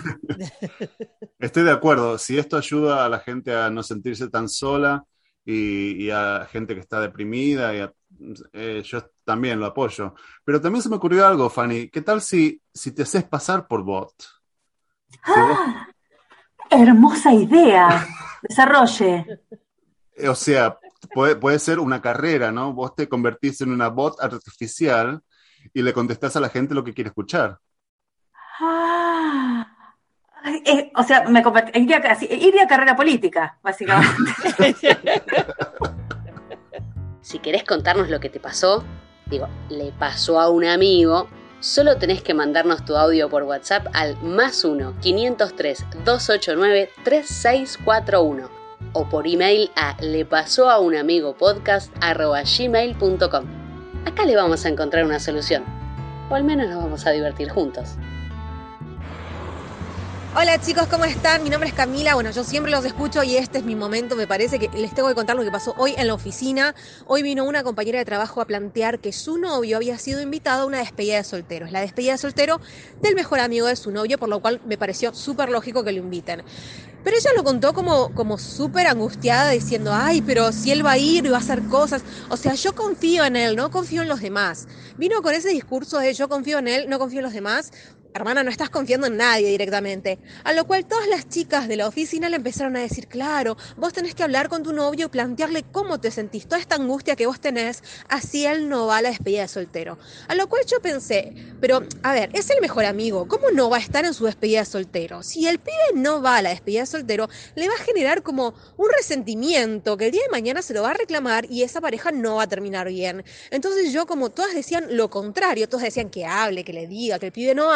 Estoy 1.39 1.63
de 1.63 1.71
acuerdo, 1.71 2.17
si 2.17 2.37
esto 2.37 2.55
ayuda 2.55 3.03
a 3.03 3.09
la 3.09 3.19
gente 3.19 3.53
a 3.53 3.69
no 3.69 3.83
sentirse 3.83 4.29
tan 4.29 4.47
sola 4.47 5.03
y, 5.45 6.03
y 6.05 6.09
a 6.11 6.47
gente 6.51 6.73
que 6.73 6.79
está 6.81 6.99
deprimida, 6.99 7.73
y 7.75 7.79
a- 7.79 7.93
eh, 8.53 8.81
yo 8.85 9.05
también 9.25 9.59
lo 9.59 9.65
apoyo. 9.67 10.13
Pero 10.45 10.61
también 10.61 10.81
se 10.83 10.89
me 10.89 10.95
ocurrió 10.97 11.25
algo, 11.27 11.49
Fanny, 11.49 11.89
¿qué 11.89 12.01
tal 12.01 12.21
si, 12.21 12.61
si 12.73 12.91
te 12.91 13.03
haces 13.03 13.23
pasar 13.25 13.67
por 13.67 13.83
bot? 13.83 14.13
Vos- 15.09 15.57
¡Ah! 15.57 15.87
Hermosa 16.69 17.33
idea. 17.33 18.07
Desarrolle. 18.41 19.25
eh, 20.15 20.27
o 20.29 20.35
sea, 20.35 20.77
puede, 21.13 21.35
puede 21.35 21.59
ser 21.59 21.79
una 21.79 22.01
carrera, 22.01 22.51
¿no? 22.51 22.73
Vos 22.73 22.95
te 22.95 23.07
convertís 23.07 23.61
en 23.61 23.71
una 23.71 23.89
bot 23.89 24.19
artificial 24.21 25.21
y 25.73 25.81
le 25.81 25.93
contestás 25.93 26.35
a 26.35 26.39
la 26.39 26.49
gente 26.49 26.73
lo 26.73 26.83
que 26.83 26.93
quiere 26.93 27.09
escuchar. 27.09 27.57
Ah. 28.59 29.02
O 30.95 31.03
sea, 31.03 31.23
me 31.23 31.41
iría, 31.73 32.01
iría 32.29 32.63
a 32.63 32.67
carrera 32.67 32.95
política, 32.95 33.57
básicamente. 33.63 34.31
Si 37.23 37.39
querés 37.39 37.63
contarnos 37.63 38.09
lo 38.09 38.19
que 38.19 38.27
te 38.27 38.41
pasó, 38.41 38.83
digo, 39.27 39.47
le 39.69 39.93
pasó 39.93 40.41
a 40.41 40.49
un 40.49 40.65
amigo, 40.65 41.29
solo 41.61 41.95
tenés 41.95 42.21
que 42.21 42.33
mandarnos 42.33 42.83
tu 42.83 42.97
audio 42.97 43.29
por 43.29 43.43
WhatsApp 43.43 43.87
al 43.93 44.21
más 44.21 44.65
1 44.65 44.99
503 44.99 45.85
289 46.03 46.89
3641 47.05 48.49
o 48.91 49.09
por 49.09 49.25
email 49.25 49.71
a 49.77 49.95
le 50.01 50.25
pasó 50.25 50.69
a 50.69 50.79
un 50.79 50.95
amigo 50.95 51.33
podcast 51.37 51.93
gmail.com. 51.97 53.45
Acá 54.05 54.25
le 54.25 54.35
vamos 54.35 54.65
a 54.65 54.69
encontrar 54.69 55.05
una 55.05 55.19
solución, 55.19 55.63
o 56.29 56.35
al 56.35 56.43
menos 56.43 56.67
nos 56.67 56.83
vamos 56.83 57.07
a 57.07 57.11
divertir 57.11 57.49
juntos. 57.49 57.95
Hola 60.35 60.59
chicos, 60.59 60.87
¿cómo 60.87 61.05
están? 61.05 61.43
Mi 61.43 61.51
nombre 61.51 61.69
es 61.69 61.75
Camila. 61.75 62.15
Bueno, 62.15 62.31
yo 62.31 62.43
siempre 62.43 62.71
los 62.71 62.83
escucho 62.85 63.21
y 63.21 63.37
este 63.37 63.59
es 63.59 63.65
mi 63.65 63.75
momento. 63.75 64.15
Me 64.15 64.25
parece 64.25 64.57
que 64.57 64.67
les 64.69 64.91
tengo 64.95 65.07
que 65.07 65.13
contar 65.13 65.35
lo 65.35 65.43
que 65.43 65.51
pasó 65.51 65.75
hoy 65.77 65.93
en 65.95 66.07
la 66.07 66.15
oficina. 66.15 66.73
Hoy 67.05 67.21
vino 67.21 67.45
una 67.45 67.61
compañera 67.61 67.99
de 67.99 68.05
trabajo 68.05 68.41
a 68.41 68.45
plantear 68.45 68.97
que 68.97 69.13
su 69.13 69.37
novio 69.37 69.77
había 69.77 69.99
sido 69.99 70.21
invitado 70.21 70.63
a 70.63 70.65
una 70.65 70.79
despedida 70.79 71.17
de 71.17 71.23
solteros. 71.23 71.71
La 71.71 71.81
despedida 71.81 72.13
de 72.13 72.17
soltero 72.17 72.59
del 72.99 73.13
mejor 73.13 73.41
amigo 73.41 73.67
de 73.67 73.75
su 73.75 73.91
novio, 73.91 74.17
por 74.17 74.27
lo 74.27 74.39
cual 74.39 74.59
me 74.65 74.75
pareció 74.75 75.13
súper 75.13 75.49
lógico 75.49 75.83
que 75.83 75.91
lo 75.91 75.99
inviten. 75.99 76.41
Pero 77.03 77.15
ella 77.15 77.29
lo 77.35 77.43
contó 77.43 77.75
como, 77.75 78.11
como 78.15 78.39
súper 78.39 78.87
angustiada, 78.87 79.51
diciendo, 79.51 79.91
ay, 79.93 80.23
pero 80.23 80.51
si 80.51 80.71
él 80.71 80.83
va 80.83 80.93
a 80.93 80.97
ir 80.97 81.27
y 81.27 81.29
va 81.29 81.37
a 81.37 81.41
hacer 81.41 81.61
cosas. 81.67 82.01
O 82.29 82.37
sea, 82.37 82.55
yo 82.55 82.73
confío 82.73 83.23
en 83.23 83.35
él, 83.35 83.55
no 83.55 83.69
confío 83.69 84.01
en 84.01 84.07
los 84.07 84.21
demás. 84.21 84.67
Vino 84.97 85.21
con 85.21 85.35
ese 85.35 85.49
discurso 85.49 85.99
de 85.99 86.11
yo 86.15 86.27
confío 86.27 86.57
en 86.57 86.69
él, 86.69 86.89
no 86.89 86.97
confío 86.97 87.19
en 87.19 87.25
los 87.25 87.33
demás. 87.33 87.71
Hermana, 88.15 88.43
no 88.43 88.51
estás 88.51 88.69
confiando 88.69 89.07
en 89.07 89.17
nadie 89.17 89.47
directamente. 89.47 90.19
A 90.43 90.53
lo 90.53 90.65
cual 90.65 90.85
todas 90.85 91.07
las 91.07 91.27
chicas 91.27 91.67
de 91.67 91.77
la 91.77 91.87
oficina 91.87 92.29
le 92.29 92.35
empezaron 92.35 92.77
a 92.77 92.81
decir, 92.81 93.07
claro, 93.07 93.57
vos 93.75 93.91
tenés 93.91 94.13
que 94.13 94.21
hablar 94.21 94.49
con 94.49 94.61
tu 94.61 94.71
novio 94.71 95.07
y 95.07 95.09
plantearle 95.09 95.63
cómo 95.71 95.99
te 95.99 96.11
sentís, 96.11 96.45
toda 96.45 96.61
esta 96.61 96.75
angustia 96.75 97.15
que 97.15 97.25
vos 97.25 97.39
tenés, 97.39 97.81
así 98.09 98.45
él 98.45 98.69
no 98.69 98.85
va 98.85 98.97
a 98.97 99.01
la 99.01 99.09
despedida 99.09 99.41
de 99.41 99.47
soltero. 99.47 99.97
A 100.27 100.35
lo 100.35 100.47
cual 100.47 100.61
yo 100.67 100.79
pensé, 100.79 101.33
pero 101.59 101.81
a 102.03 102.13
ver, 102.13 102.29
es 102.33 102.51
el 102.51 102.61
mejor 102.61 102.85
amigo, 102.85 103.27
¿cómo 103.27 103.49
no 103.49 103.71
va 103.71 103.77
a 103.77 103.79
estar 103.79 104.05
en 104.05 104.13
su 104.13 104.25
despedida 104.25 104.59
de 104.59 104.65
soltero? 104.65 105.23
Si 105.23 105.47
el 105.47 105.57
pibe 105.57 105.95
no 105.95 106.21
va 106.21 106.37
a 106.37 106.43
la 106.43 106.49
despedida 106.49 106.81
de 106.81 106.85
soltero, 106.85 107.29
le 107.55 107.67
va 107.67 107.73
a 107.73 107.83
generar 107.83 108.21
como 108.21 108.53
un 108.77 108.89
resentimiento 108.95 109.97
que 109.97 110.05
el 110.05 110.11
día 110.11 110.21
de 110.21 110.29
mañana 110.29 110.61
se 110.61 110.75
lo 110.75 110.83
va 110.83 110.91
a 110.91 110.93
reclamar 110.93 111.47
y 111.49 111.63
esa 111.63 111.81
pareja 111.81 112.11
no 112.11 112.35
va 112.35 112.43
a 112.43 112.47
terminar 112.47 112.89
bien. 112.89 113.25
Entonces 113.49 113.91
yo 113.91 114.05
como 114.05 114.29
todas 114.29 114.53
decían 114.53 114.95
lo 114.95 115.09
contrario, 115.09 115.67
todas 115.67 115.85
decían 115.85 116.11
que 116.11 116.27
hable, 116.27 116.63
que 116.63 116.73
le 116.73 116.85
diga, 116.85 117.17
que 117.17 117.25
el 117.25 117.31
pibe 117.31 117.55
no 117.55 117.71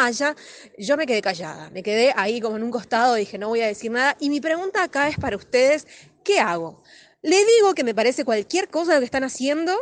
yo 0.78 0.98
me 0.98 1.06
quedé 1.06 1.22
callada, 1.22 1.70
me 1.70 1.84
quedé 1.84 2.14
ahí 2.16 2.42
como 2.42 2.58
en 2.58 2.64
un 2.64 2.72
costado, 2.72 3.16
dije 3.16 3.38
no 3.38 3.50
voy 3.50 3.62
a 3.62 3.68
decir 3.68 3.92
nada 3.92 4.16
y 4.20 4.30
mi 4.30 4.42
pregunta 4.42 4.84
acá 4.84 5.08
es 5.08 5.18
para 5.18 5.36
ustedes, 5.36 5.88
¿qué 6.24 6.40
hago? 6.40 6.82
Le 7.22 7.38
digo 7.38 7.74
que 7.74 7.84
me 7.84 7.96
parece 7.96 8.26
cualquier 8.26 8.70
cosa 8.70 8.94
lo 8.94 9.00
que 9.00 9.06
están 9.06 9.24
haciendo, 9.24 9.74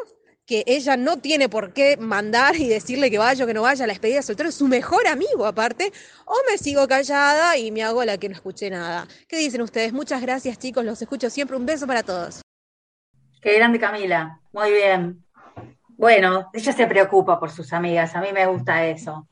que 0.46 0.64
ella 0.68 0.96
no 0.96 1.18
tiene 1.18 1.50
por 1.50 1.74
qué 1.74 1.98
mandar 1.98 2.56
y 2.56 2.68
decirle 2.68 3.10
que 3.10 3.18
vaya 3.18 3.44
o 3.44 3.48
que 3.48 3.54
no 3.54 3.64
vaya 3.64 3.84
a 3.84 3.88
la 3.88 3.94
despedida 3.94 4.18
de 4.18 4.24
soltero, 4.24 4.50
es 4.50 4.56
su 4.56 4.68
mejor 4.68 5.08
amigo 5.08 5.46
aparte, 5.46 5.92
o 6.25 6.36
me 6.50 6.58
sigo 6.58 6.88
callada 6.88 7.58
y 7.58 7.72
me 7.72 7.84
hago 7.84 8.04
la 8.04 8.18
que 8.18 8.30
no 8.30 8.36
escuché 8.36 8.70
nada. 8.70 9.08
¿Qué 9.28 9.38
dicen 9.38 9.62
ustedes? 9.62 9.92
Muchas 9.92 10.22
gracias 10.22 10.60
chicos, 10.60 10.86
los 10.86 11.02
escucho 11.02 11.30
siempre, 11.30 11.58
un 11.58 11.66
beso 11.66 11.88
para 11.88 12.04
todos. 12.04 12.42
Qué 13.42 13.54
grande 13.56 13.80
Camila. 13.80 14.40
Muy 14.54 14.72
bien. 14.72 15.24
Bueno, 15.98 16.50
ella 16.54 16.74
se 16.74 16.88
preocupa 16.88 17.40
por 17.40 17.52
sus 17.52 17.72
amigas. 17.74 18.16
A 18.16 18.22
mí 18.22 18.30
me 18.34 18.46
gusta 18.48 18.86
eso. 18.86 19.28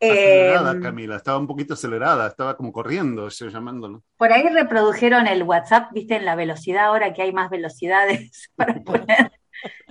Acelerada, 0.00 0.72
Eh, 0.72 0.80
Camila, 0.80 1.16
estaba 1.16 1.38
un 1.38 1.46
poquito 1.46 1.74
acelerada, 1.74 2.26
estaba 2.26 2.56
como 2.56 2.72
corriendo, 2.72 3.28
yo 3.28 3.48
llamándolo. 3.48 4.02
por 4.16 4.32
ahí 4.32 4.48
reprodujeron 4.48 5.26
el 5.26 5.42
WhatsApp, 5.44 5.90
viste, 5.92 6.16
en 6.16 6.24
la 6.24 6.34
velocidad, 6.34 6.86
ahora 6.86 7.12
que 7.12 7.22
hay 7.22 7.32
más 7.32 7.50
velocidades 7.50 8.50
para 8.56 8.74
poner. 8.82 9.32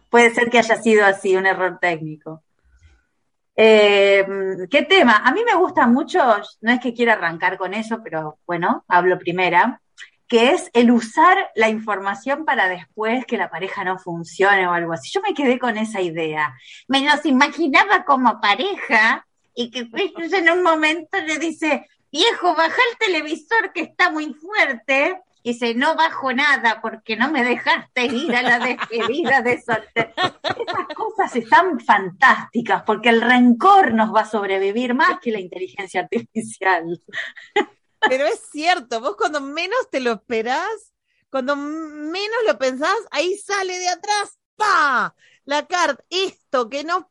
Puede 0.09 0.33
ser 0.33 0.49
que 0.49 0.59
haya 0.59 0.75
sido 0.75 1.05
así, 1.05 1.35
un 1.35 1.45
error 1.45 1.79
técnico. 1.81 2.43
Eh, 3.55 4.25
¿Qué 4.69 4.81
tema? 4.83 5.17
A 5.17 5.31
mí 5.31 5.41
me 5.45 5.55
gusta 5.55 5.87
mucho, 5.87 6.19
no 6.61 6.71
es 6.71 6.79
que 6.79 6.93
quiera 6.93 7.13
arrancar 7.13 7.57
con 7.57 7.73
eso, 7.73 8.01
pero 8.03 8.39
bueno, 8.45 8.83
hablo 8.87 9.17
primera, 9.19 9.81
que 10.27 10.51
es 10.51 10.71
el 10.73 10.89
usar 10.91 11.51
la 11.55 11.69
información 11.69 12.45
para 12.45 12.67
después 12.67 13.25
que 13.25 13.37
la 13.37 13.49
pareja 13.51 13.83
no 13.83 13.99
funcione 13.99 14.67
o 14.67 14.71
algo 14.71 14.93
así. 14.93 15.11
Yo 15.11 15.21
me 15.21 15.33
quedé 15.35 15.59
con 15.59 15.77
esa 15.77 16.01
idea. 16.01 16.55
Me 16.87 17.01
los 17.07 17.25
imaginaba 17.25 18.03
como 18.05 18.41
pareja 18.41 19.27
y 19.55 19.71
que 19.71 19.89
en 19.91 20.49
un 20.49 20.63
momento 20.63 21.19
le 21.19 21.37
dice, 21.37 21.87
viejo, 22.11 22.55
baja 22.55 22.81
el 22.91 22.97
televisor 22.97 23.71
que 23.73 23.81
está 23.81 24.09
muy 24.09 24.33
fuerte. 24.33 25.21
Y 25.45 25.51
dice, 25.53 25.75
no 25.75 25.95
bajo 25.95 26.31
nada 26.31 26.79
porque 26.81 27.17
no 27.17 27.29
me 27.29 27.43
dejaste 27.43 28.05
ir 28.05 28.33
a 28.33 28.41
la 28.41 28.59
despedida 28.59 29.41
de 29.41 29.61
soltero. 29.61 30.13
Esas 30.15 30.87
cosas 30.95 31.35
están 31.35 31.81
fantásticas 31.81 32.83
porque 32.83 33.09
el 33.09 33.21
rencor 33.21 33.93
nos 33.93 34.15
va 34.15 34.21
a 34.21 34.29
sobrevivir 34.29 34.93
más 34.93 35.19
que 35.19 35.33
la 35.33 35.41
inteligencia 35.41 36.01
artificial. 36.01 37.01
Pero 38.07 38.25
es 38.25 38.41
cierto, 38.51 39.01
vos 39.01 39.17
cuando 39.17 39.41
menos 39.41 39.89
te 39.91 39.99
lo 39.99 40.13
esperás, 40.13 40.93
cuando 41.29 41.57
menos 41.57 42.37
lo 42.47 42.57
pensás, 42.57 42.95
ahí 43.11 43.37
sale 43.37 43.77
de 43.79 43.89
atrás, 43.89 44.39
¡pa! 44.55 45.13
La 45.45 45.67
carta, 45.67 46.03
esto 46.09 46.69
que 46.69 46.83
no, 46.83 47.07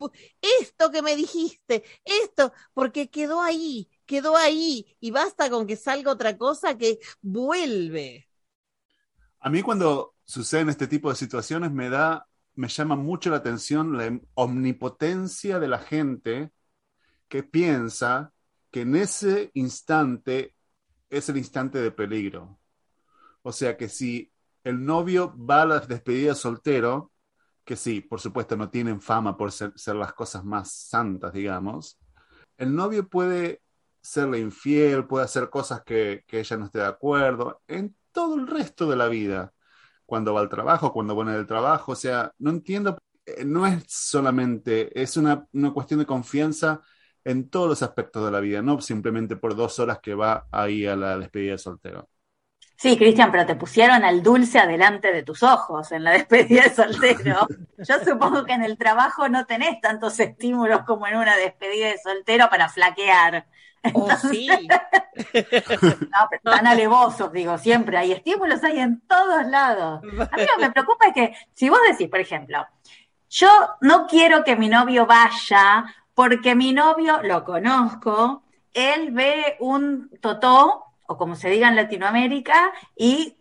esto 0.61 0.91
que 0.91 1.03
me 1.03 1.17
dijiste, 1.17 1.85
esto, 2.05 2.53
porque 2.73 3.11
quedó 3.11 3.43
ahí, 3.43 3.91
quedó 4.07 4.37
ahí, 4.37 4.97
y 5.01 5.11
basta 5.11 5.51
con 5.51 5.67
que 5.67 5.77
salga 5.77 6.12
otra 6.12 6.39
cosa 6.39 6.77
que 6.79 6.99
vuelve. 7.21 8.29
A 9.41 9.51
mí 9.51 9.62
cuando 9.62 10.15
suceden 10.25 10.71
este 10.71 10.87
tipo 10.87 11.11
de 11.11 11.17
situaciones 11.17 11.73
me 11.73 11.91
da, 11.91 12.27
me 12.55 12.69
llama 12.69 12.97
mucho 12.97 13.31
la 13.31 13.37
atención 13.37 13.99
la 13.99 14.19
omnipotencia 14.35 15.59
de 15.59 15.69
la 15.69 15.79
gente 15.79 16.51
que 17.29 17.43
piensa 17.43 18.33
que 18.71 18.83
en 18.83 18.97
ese 18.97 19.51
instante 19.55 20.55
es 21.11 21.29
el 21.29 21.37
instante 21.37 21.79
de 21.79 21.91
peligro. 21.91 22.59
O 23.43 23.53
sea 23.53 23.77
que 23.77 23.89
si 23.89 24.33
el 24.65 24.85
novio 24.85 25.37
va 25.37 25.62
a 25.62 25.67
la 25.67 25.81
despedida 25.81 26.35
soltero, 26.35 27.12
que 27.64 27.76
sí, 27.76 28.00
por 28.00 28.21
supuesto 28.21 28.57
no 28.57 28.71
tienen 28.71 29.00
fama 29.00 29.37
por 29.37 29.52
ser, 29.52 29.73
las 29.95 30.12
cosas 30.14 30.45
más 30.45 30.73
santas, 30.73 31.33
digamos, 31.33 31.99
el 32.57 32.75
novio 32.75 33.09
puede 33.09 33.62
serle 34.00 34.40
infiel, 34.40 35.07
puede 35.07 35.25
hacer 35.25 35.49
cosas 35.50 35.83
que, 35.85 36.25
que 36.26 36.40
ella 36.40 36.57
no 36.57 36.66
esté 36.66 36.78
de 36.81 36.87
acuerdo, 36.87 37.62
en 37.69 37.97
todo 38.12 38.37
el 38.37 38.47
resto 38.47 38.88
de 38.88 38.97
la 38.97 39.09
vida, 39.09 39.52
cuando 40.07 40.35
va 40.35 40.40
al 40.40 40.49
trabajo, 40.49 40.92
cuando 40.92 41.14
viene 41.16 41.33
del 41.33 41.47
trabajo, 41.47 41.92
o 41.92 41.97
sea, 41.97 42.33
no 42.38 42.50
entiendo, 42.50 42.99
eh, 43.25 43.45
no 43.45 43.66
es 43.66 43.85
solamente, 43.88 45.00
es 45.00 45.16
una, 45.16 45.47
una 45.52 45.73
cuestión 45.73 46.00
de 46.00 46.07
confianza 46.07 46.83
en 47.25 47.49
todos 47.49 47.69
los 47.69 47.83
aspectos 47.83 48.25
de 48.25 48.31
la 48.31 48.40
vida, 48.40 48.62
no 48.62 48.81
simplemente 48.81 49.37
por 49.37 49.54
dos 49.57 49.78
horas 49.78 50.00
que 50.00 50.14
va 50.14 50.47
ahí 50.50 50.87
a 50.87 50.97
la 50.97 51.19
despedida 51.19 51.52
de 51.52 51.59
soltero. 51.59 52.09
Sí, 52.83 52.97
Cristian, 52.97 53.31
pero 53.31 53.47
te 53.47 53.55
pusieron 53.55 54.03
al 54.03 54.25
dulce 54.25 54.59
adelante 54.59 55.12
de 55.12 55.23
tus 55.23 55.45
ojos 55.45 55.93
en 55.93 56.03
la 56.03 56.11
despedida 56.11 56.65
de 56.65 56.71
soltero. 56.75 57.47
Yo 57.79 57.95
supongo 58.05 58.45
que 58.45 58.55
en 58.55 58.65
el 58.65 58.77
trabajo 58.77 59.29
no 59.29 59.47
tenés 59.47 59.81
tantos 59.81 60.19
estímulos 60.19 60.81
como 60.85 61.07
en 61.07 61.15
una 61.15 61.37
despedida 61.37 61.87
de 61.87 61.99
soltero 61.99 62.51
para 62.51 62.69
flaquear. 62.69 63.47
Oh, 63.95 64.11
sí. 64.17 64.49
No, 65.33 66.27
pero 66.29 66.43
tan 66.43 66.67
alevosos, 66.67 67.33
digo, 67.33 67.57
siempre 67.57 67.99
hay 67.99 68.11
estímulos, 68.11 68.65
hay 68.65 68.81
en 68.81 69.01
todos 69.03 69.47
lados. 69.47 70.01
A 70.03 70.37
mí 70.37 70.43
lo 70.43 70.57
que 70.57 70.67
me 70.67 70.73
preocupa 70.73 71.07
es 71.07 71.15
que 71.15 71.37
si 71.53 71.69
vos 71.69 71.79
decís, 71.89 72.09
por 72.09 72.19
ejemplo, 72.19 72.67
yo 73.31 73.49
no 73.81 74.09
quiero 74.09 74.43
que 74.43 74.57
mi 74.57 74.69
novio 74.69 75.07
vaya 75.07 75.85
porque 76.15 76.57
mi 76.57 76.73
novio 76.73 77.23
lo 77.23 77.45
conozco, 77.45 78.43
él 78.75 79.12
ve 79.12 79.57
un 79.61 80.11
totó, 80.21 80.92
o 81.12 81.16
como 81.16 81.37
se 81.37 81.50
diga 81.50 81.69
en 81.69 81.76
Latinoamérica, 81.76 82.73
y 82.97 83.37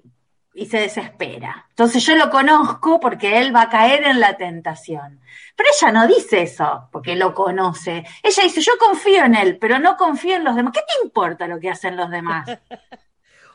y 0.54 0.66
se 0.66 0.80
desespera. 0.82 1.66
Entonces 1.70 2.06
yo 2.06 2.14
lo 2.18 2.30
conozco 2.30 3.00
porque 3.00 3.40
él 3.40 3.56
va 3.56 3.62
a 3.64 3.70
caer 3.70 4.04
en 4.04 4.20
la 4.20 4.36
tentación. 4.36 5.22
Pero 5.56 5.70
ella 5.80 5.92
no 5.94 6.08
dice 6.08 6.42
eso 6.42 6.90
porque 6.92 7.16
lo 7.16 7.34
conoce. 7.34 8.04
Ella 8.22 8.44
dice, 8.44 8.60
yo 8.60 8.74
confío 8.78 9.24
en 9.24 9.36
él, 9.36 9.58
pero 9.58 9.80
no 9.80 9.96
confío 9.96 10.36
en 10.36 10.44
los 10.44 10.54
demás. 10.58 10.74
¿Qué 10.74 10.82
te 10.82 11.06
importa 11.06 11.48
lo 11.48 11.58
que 11.58 11.70
hacen 11.70 11.96
los 11.96 12.10
demás? 12.10 12.50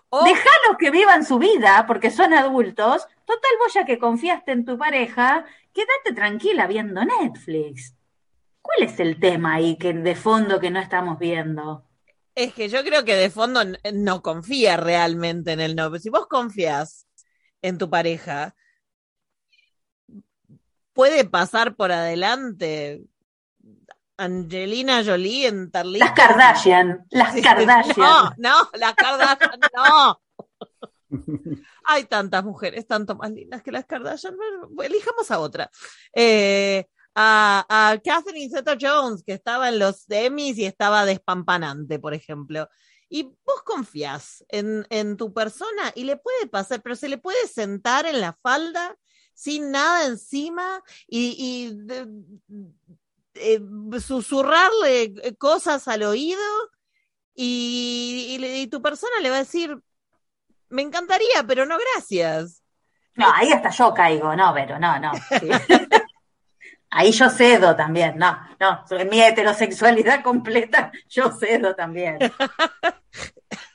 O- 0.09 0.25
Déjalos 0.25 0.79
que 0.79 0.91
vivan 0.91 1.25
su 1.25 1.39
vida 1.39 1.85
porque 1.87 2.11
son 2.11 2.33
adultos. 2.33 3.07
Total, 3.27 3.51
vos 3.59 3.75
ya 3.75 3.85
que 3.85 3.99
confiaste 3.99 4.53
en 4.53 4.65
tu 4.65 4.79
pareja, 4.79 5.45
quédate 5.75 6.15
tranquila 6.15 6.67
viendo 6.67 7.05
Netflix. 7.05 7.95
¿Cuál 8.63 8.85
es 8.89 8.99
el 9.01 9.19
tema 9.21 9.55
ahí 9.55 9.77
que 9.77 9.93
de 9.93 10.15
fondo 10.15 10.61
que 10.61 10.71
no 10.71 10.79
estamos 10.81 11.19
viendo? 11.19 11.85
Es 12.37 12.53
que 12.53 12.69
yo 12.69 12.85
creo 12.85 13.03
que 13.05 13.15
de 13.17 13.31
fondo 13.31 13.63
n- 13.63 13.79
no 13.95 14.23
confía 14.23 14.77
realmente 14.77 15.53
en 15.53 15.61
el 15.61 15.75
novio. 15.75 15.99
Si 15.99 16.11
vos 16.11 16.27
confías 16.29 17.07
en 17.63 17.79
tu 17.79 17.89
pareja, 17.89 18.55
puede 20.93 21.25
pasar 21.25 21.77
por 21.77 21.93
adelante 21.93 23.03
Angelina 24.19 25.03
Jolie 25.05 25.47
en 25.47 25.71
Tarlito. 25.71 26.05
Las 26.05 26.15
Kardashian, 26.15 27.07
las 27.11 27.33
Sí, 27.35 27.43
Kardashian. 27.43 27.97
No, 27.97 28.33
no, 28.37 28.71
las 28.75 28.95
Kardashian, 28.95 29.61
no. 29.75 30.21
Hay 31.85 32.05
tantas 32.05 32.45
mujeres 32.45 32.87
tanto 32.87 33.15
más 33.17 33.31
lindas 33.31 33.63
que 33.63 33.73
las 33.73 33.87
Kardashian. 33.87 34.37
Elijamos 34.83 35.31
a 35.31 35.39
otra. 35.39 35.71
Eh, 36.15 36.87
a, 37.17 37.65
a 37.69 37.99
Catherine 37.99 38.51
Zeta 38.51 38.77
Jones, 38.81 39.23
que 39.25 39.33
estaba 39.33 39.71
en 39.71 39.79
los 39.79 40.05
Emmys 40.11 40.59
y 40.59 40.67
estaba 40.67 41.05
despampanante, 41.07 41.99
por 41.99 42.13
ejemplo. 42.15 42.69
Y 43.09 43.23
vos 43.45 43.63
confías 43.65 44.45
en, 44.49 44.87
en 44.91 45.17
tu 45.17 45.33
persona 45.33 45.93
y 45.95 46.05
le 46.05 46.17
puede 46.17 46.47
pasar, 46.47 46.83
pero 46.83 46.95
se 46.95 47.09
le 47.09 47.19
puede 47.19 47.49
sentar 47.49 48.05
en 48.07 48.21
la 48.21 48.35
falda 48.43 48.97
sin 49.33 49.71
nada 49.71 50.05
encima 50.07 50.83
y, 51.07 51.35
y 51.39 51.75
de- 51.75 52.07
eh, 53.35 53.61
susurrarle 54.01 55.15
cosas 55.39 55.89
al 55.89 56.03
oído 56.03 56.41
y, 57.35 58.39
y 58.41 58.67
tu 58.69 58.81
persona 58.83 59.21
le 59.21 59.31
va 59.31 59.37
a 59.37 59.41
decir, 59.41 59.79
me 60.69 60.83
encantaría, 60.83 61.45
pero 61.47 61.65
no 61.67 61.77
gracias. 61.95 62.63
No, 63.15 63.31
ahí 63.33 63.53
hasta 63.53 63.71
yo 63.71 63.95
caigo, 63.95 64.35
no, 64.37 64.53
pero 64.55 64.79
no, 64.79 64.99
no. 64.99 65.13
sí. 65.41 65.49
Ahí 66.91 67.13
yo 67.13 67.29
cedo 67.29 67.75
también, 67.77 68.17
no, 68.17 68.39
no, 68.61 68.85
en 68.91 69.09
mi 69.09 69.21
heterosexualidad 69.21 70.23
completa, 70.23 70.93
yo 71.09 71.31
cedo 71.31 71.75
también. 71.75 72.19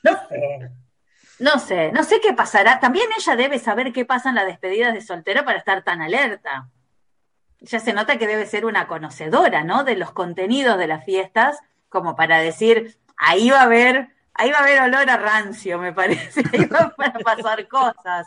No 0.04 0.18
sé, 0.28 0.70
no 1.38 1.58
sé, 1.58 1.92
no 1.92 2.04
sé 2.04 2.20
qué 2.20 2.32
pasará. 2.32 2.80
También 2.80 3.08
ella 3.16 3.36
debe 3.36 3.58
saber 3.58 3.92
qué 3.92 4.04
pasa 4.04 4.28
en 4.28 4.36
las 4.36 4.46
despedidas 4.46 4.94
de 4.94 5.00
soltero 5.00 5.44
para 5.44 5.58
estar 5.58 5.82
tan 5.82 6.00
alerta. 6.02 6.68
Ya 7.60 7.80
se 7.80 7.92
nota 7.92 8.18
que 8.18 8.26
debe 8.26 8.46
ser 8.46 8.64
una 8.64 8.86
conocedora, 8.86 9.64
¿no? 9.64 9.84
De 9.84 9.96
los 9.96 10.12
contenidos 10.12 10.78
de 10.78 10.88
las 10.88 11.04
fiestas, 11.04 11.58
como 11.88 12.16
para 12.16 12.38
decir, 12.38 12.98
ahí 13.16 13.50
va 13.50 13.60
a 13.60 13.64
haber, 13.64 14.08
ahí 14.34 14.50
va 14.50 14.58
a 14.58 14.62
haber 14.62 14.82
olor 14.82 15.08
a 15.10 15.16
rancio, 15.16 15.78
me 15.78 15.92
parece, 15.92 16.42
ahí 16.52 16.66
van 16.66 16.92
a 17.14 17.18
pasar 17.20 17.68
cosas. 17.68 18.26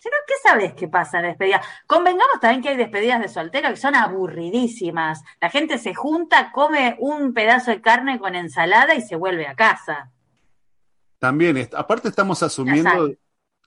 Sino, 0.00 0.14
¿qué 0.26 0.32
sabes 0.42 0.72
qué 0.72 0.88
pasa 0.88 1.18
en 1.18 1.24
la 1.24 1.28
despedida? 1.28 1.60
Convengamos 1.86 2.40
también 2.40 2.62
que 2.62 2.70
hay 2.70 2.76
despedidas 2.78 3.20
de 3.20 3.28
soltero 3.28 3.68
que 3.68 3.76
son 3.76 3.94
aburridísimas. 3.94 5.22
La 5.42 5.50
gente 5.50 5.76
se 5.76 5.94
junta, 5.94 6.52
come 6.52 6.96
un 7.00 7.34
pedazo 7.34 7.70
de 7.70 7.82
carne 7.82 8.18
con 8.18 8.34
ensalada 8.34 8.94
y 8.94 9.02
se 9.02 9.16
vuelve 9.16 9.46
a 9.46 9.54
casa. 9.54 10.10
También, 11.18 11.68
aparte 11.76 12.08
estamos 12.08 12.42
asumiendo, 12.42 13.08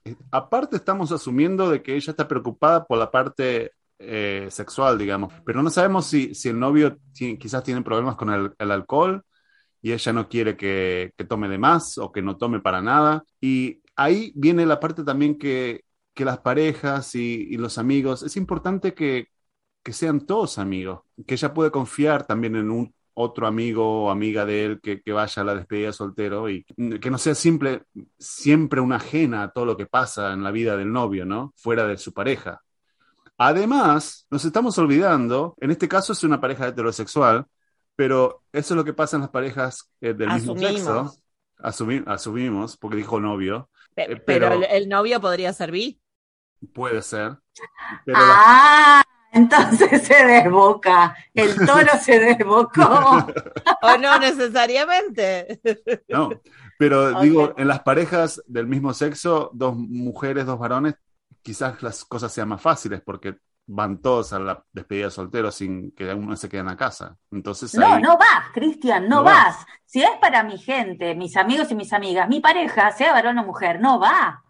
eh, 0.06 0.16
aparte 0.32 0.78
estamos 0.78 1.12
asumiendo 1.12 1.70
de 1.70 1.84
que 1.84 1.96
ella 1.96 2.10
está 2.10 2.28
preocupada 2.28 2.84
por 2.84 2.98
la 2.98 3.12
parte 3.12 3.74
eh, 4.00 4.48
sexual, 4.50 4.98
digamos, 4.98 5.32
pero 5.46 5.62
no 5.62 5.70
sabemos 5.70 6.08
si, 6.08 6.34
si 6.34 6.50
el 6.50 6.60
novio 6.60 6.98
quizás 7.14 7.64
tiene 7.64 7.84
problemas 7.84 8.16
con 8.16 8.32
el, 8.32 8.52
el 8.58 8.72
alcohol 8.72 9.24
y 9.84 9.92
ella 9.92 10.14
no 10.14 10.28
quiere 10.28 10.58
que, 10.58 11.14
que 11.16 11.26
tome 11.26 11.48
de 11.48 11.60
más 11.60 12.00
o 12.00 12.12
que 12.12 12.24
no 12.24 12.38
tome 12.38 12.60
para 12.60 12.82
nada. 12.82 13.24
Y 13.40 13.84
ahí 13.96 14.32
viene 14.36 14.66
la 14.66 14.80
parte 14.80 15.04
también 15.04 15.38
que, 15.38 15.84
que 16.14 16.26
las 16.26 16.40
parejas 16.40 17.16
y, 17.16 17.48
y 17.50 17.58
los 17.58 17.78
amigos, 17.78 18.24
es 18.24 18.36
importante 18.38 18.94
que, 18.94 19.28
que 19.84 19.94
sean 19.94 20.26
todos 20.26 20.58
amigos, 20.60 21.02
que 21.28 21.34
ella 21.36 21.54
puede 21.54 21.72
confiar 21.72 22.26
también 22.26 22.56
en 22.56 22.72
un 22.72 22.94
otro 23.16 23.46
amigo 23.46 24.06
o 24.06 24.10
amiga 24.10 24.44
de 24.46 24.66
él 24.66 24.80
que, 24.82 25.02
que 25.02 25.12
vaya 25.12 25.42
a 25.42 25.46
la 25.46 25.56
despedida 25.56 25.88
de 25.88 25.94
soltero 25.94 26.50
y 26.50 26.64
que 27.00 27.12
no 27.12 27.18
sea 27.20 27.36
simple, 27.36 27.84
siempre 28.18 28.82
una 28.82 28.96
ajena 28.96 29.44
a 29.44 29.52
todo 29.52 29.66
lo 29.66 29.78
que 29.78 29.86
pasa 29.86 30.34
en 30.34 30.44
la 30.44 30.52
vida 30.52 30.76
del 30.78 30.92
novio, 30.92 31.26
¿no? 31.26 31.54
Fuera 31.56 31.86
de 31.86 31.98
su 31.98 32.12
pareja. 32.14 32.62
Además, 33.38 34.28
nos 34.30 34.46
estamos 34.46 34.78
olvidando, 34.78 35.56
en 35.60 35.72
este 35.72 35.88
caso 35.88 36.14
es 36.14 36.24
una 36.24 36.40
pareja 36.40 36.68
heterosexual, 36.68 37.46
pero 37.96 38.44
eso 38.52 38.74
es 38.74 38.78
lo 38.78 38.84
que 38.86 38.94
pasa 38.94 39.18
en 39.18 39.22
las 39.22 39.30
parejas 39.32 39.92
eh, 40.02 40.14
del 40.14 40.30
mismo 40.30 40.54
sexo. 40.58 41.16
Asumi- 41.60 42.04
asumimos, 42.08 42.78
porque 42.78 42.98
dijo 42.98 43.20
novio, 43.20 43.70
Pe- 43.96 44.04
Eh, 44.14 44.16
pero, 44.26 44.50
pero- 44.50 44.54
el, 44.56 44.64
el 44.84 44.90
novio 44.90 45.22
podría 45.22 45.54
ser 45.54 45.72
bi. 45.72 46.00
Puede 46.74 47.02
ser. 47.02 47.38
Pero 48.06 48.20
la- 48.20 48.36
Ah, 48.36 49.04
entonces 49.32 50.04
se 50.04 50.26
desboca. 50.26 51.16
El 51.34 51.56
toro 51.66 51.92
se 52.02 52.20
desbocó. 52.20 53.28
O 53.82 53.98
no 53.98 54.18
necesariamente. 54.20 55.60
No, 56.08 56.30
pero 56.78 57.20
digo, 57.22 57.54
en 57.58 57.68
las 57.68 57.82
parejas 57.82 58.42
del 58.48 58.68
mismo 58.68 58.94
sexo, 58.94 59.50
dos 59.54 59.76
mujeres, 59.76 60.46
dos 60.46 60.58
varones, 60.60 60.96
quizás 61.42 61.82
las 61.84 62.06
cosas 62.06 62.32
sean 62.32 62.48
más 62.50 62.62
fáciles 62.62 63.02
porque 63.06 63.36
van 63.66 64.02
todos 64.02 64.32
a 64.34 64.40
la 64.40 64.64
despedida 64.72 65.06
de 65.06 65.12
soltero 65.12 65.52
sin 65.52 65.92
que 65.92 66.14
uno 66.14 66.36
se 66.38 66.48
quede 66.50 66.62
en 66.62 66.68
la 66.68 66.78
casa. 66.78 67.18
Entonces 67.32 67.74
No, 67.76 67.86
ahí, 67.96 68.02
no 68.02 68.18
vas, 68.18 68.50
Cristian, 68.54 69.04
no, 69.10 69.18
No 69.18 69.24
vas. 69.24 69.58
vas. 69.58 69.66
Si 69.86 70.02
es 70.02 70.12
para 70.22 70.44
mi 70.44 70.58
gente, 70.58 71.16
mis 71.16 71.36
amigos 71.38 71.70
y 71.72 71.76
mis 71.76 71.92
amigas, 71.94 72.28
mi 72.30 72.40
pareja, 72.40 72.92
sea 72.92 73.14
varón 73.14 73.38
o 73.40 73.44
mujer, 73.46 73.80
no 73.82 74.00
va. 74.00 74.44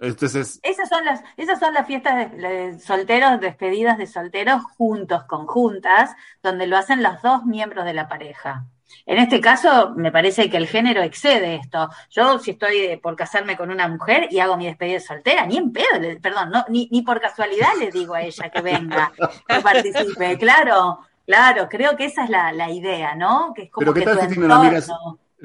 Entonces 0.00 0.58
Esas 0.62 0.88
son 0.88 1.04
las, 1.04 1.22
esas 1.36 1.58
son 1.58 1.74
las 1.74 1.86
fiestas 1.86 2.30
de, 2.32 2.36
de 2.36 2.78
solteros, 2.80 3.40
despedidas 3.40 3.98
de 3.98 4.06
solteros 4.06 4.62
juntos, 4.76 5.24
conjuntas, 5.24 6.10
donde 6.42 6.66
lo 6.66 6.76
hacen 6.76 7.02
los 7.02 7.20
dos 7.22 7.44
miembros 7.44 7.84
de 7.84 7.94
la 7.94 8.08
pareja. 8.08 8.66
En 9.06 9.18
este 9.18 9.40
caso, 9.40 9.92
me 9.96 10.10
parece 10.10 10.50
que 10.50 10.56
el 10.56 10.66
género 10.66 11.00
excede 11.02 11.54
esto. 11.56 11.88
Yo, 12.10 12.38
si 12.40 12.52
estoy 12.52 12.76
eh, 12.78 12.98
por 13.00 13.14
casarme 13.14 13.56
con 13.56 13.70
una 13.70 13.86
mujer 13.86 14.26
y 14.30 14.40
hago 14.40 14.56
mi 14.56 14.66
despedida 14.66 14.94
de 14.94 15.00
soltera, 15.00 15.46
ni 15.46 15.56
en 15.58 15.72
pedo, 15.72 15.98
le- 16.00 16.18
perdón, 16.18 16.50
no, 16.50 16.64
ni, 16.68 16.88
ni 16.90 17.02
por 17.02 17.20
casualidad 17.20 17.68
le 17.78 17.90
digo 17.92 18.14
a 18.14 18.22
ella 18.22 18.50
que 18.50 18.60
venga, 18.62 19.12
que 19.46 19.60
participe. 19.60 20.36
Claro, 20.38 20.98
claro, 21.24 21.68
creo 21.68 21.96
que 21.96 22.06
esa 22.06 22.24
es 22.24 22.30
la, 22.30 22.52
la 22.52 22.70
idea, 22.70 23.14
¿no? 23.14 23.52
Que 23.54 23.62
es 23.64 23.70
como 23.70 23.84
Pero 23.84 23.94
¿qué 23.94 24.00
que 24.00 24.06
tal 24.06 24.20
si 24.20 24.34
tienen 24.34 24.50
amigas? 24.50 24.90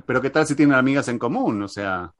Pero 0.06 0.22
¿qué 0.22 0.30
tal 0.30 0.48
si 0.48 0.56
tienen 0.56 0.76
amigas 0.76 1.08
en 1.08 1.20
común? 1.20 1.62
O 1.62 1.68
sea, 1.68 2.12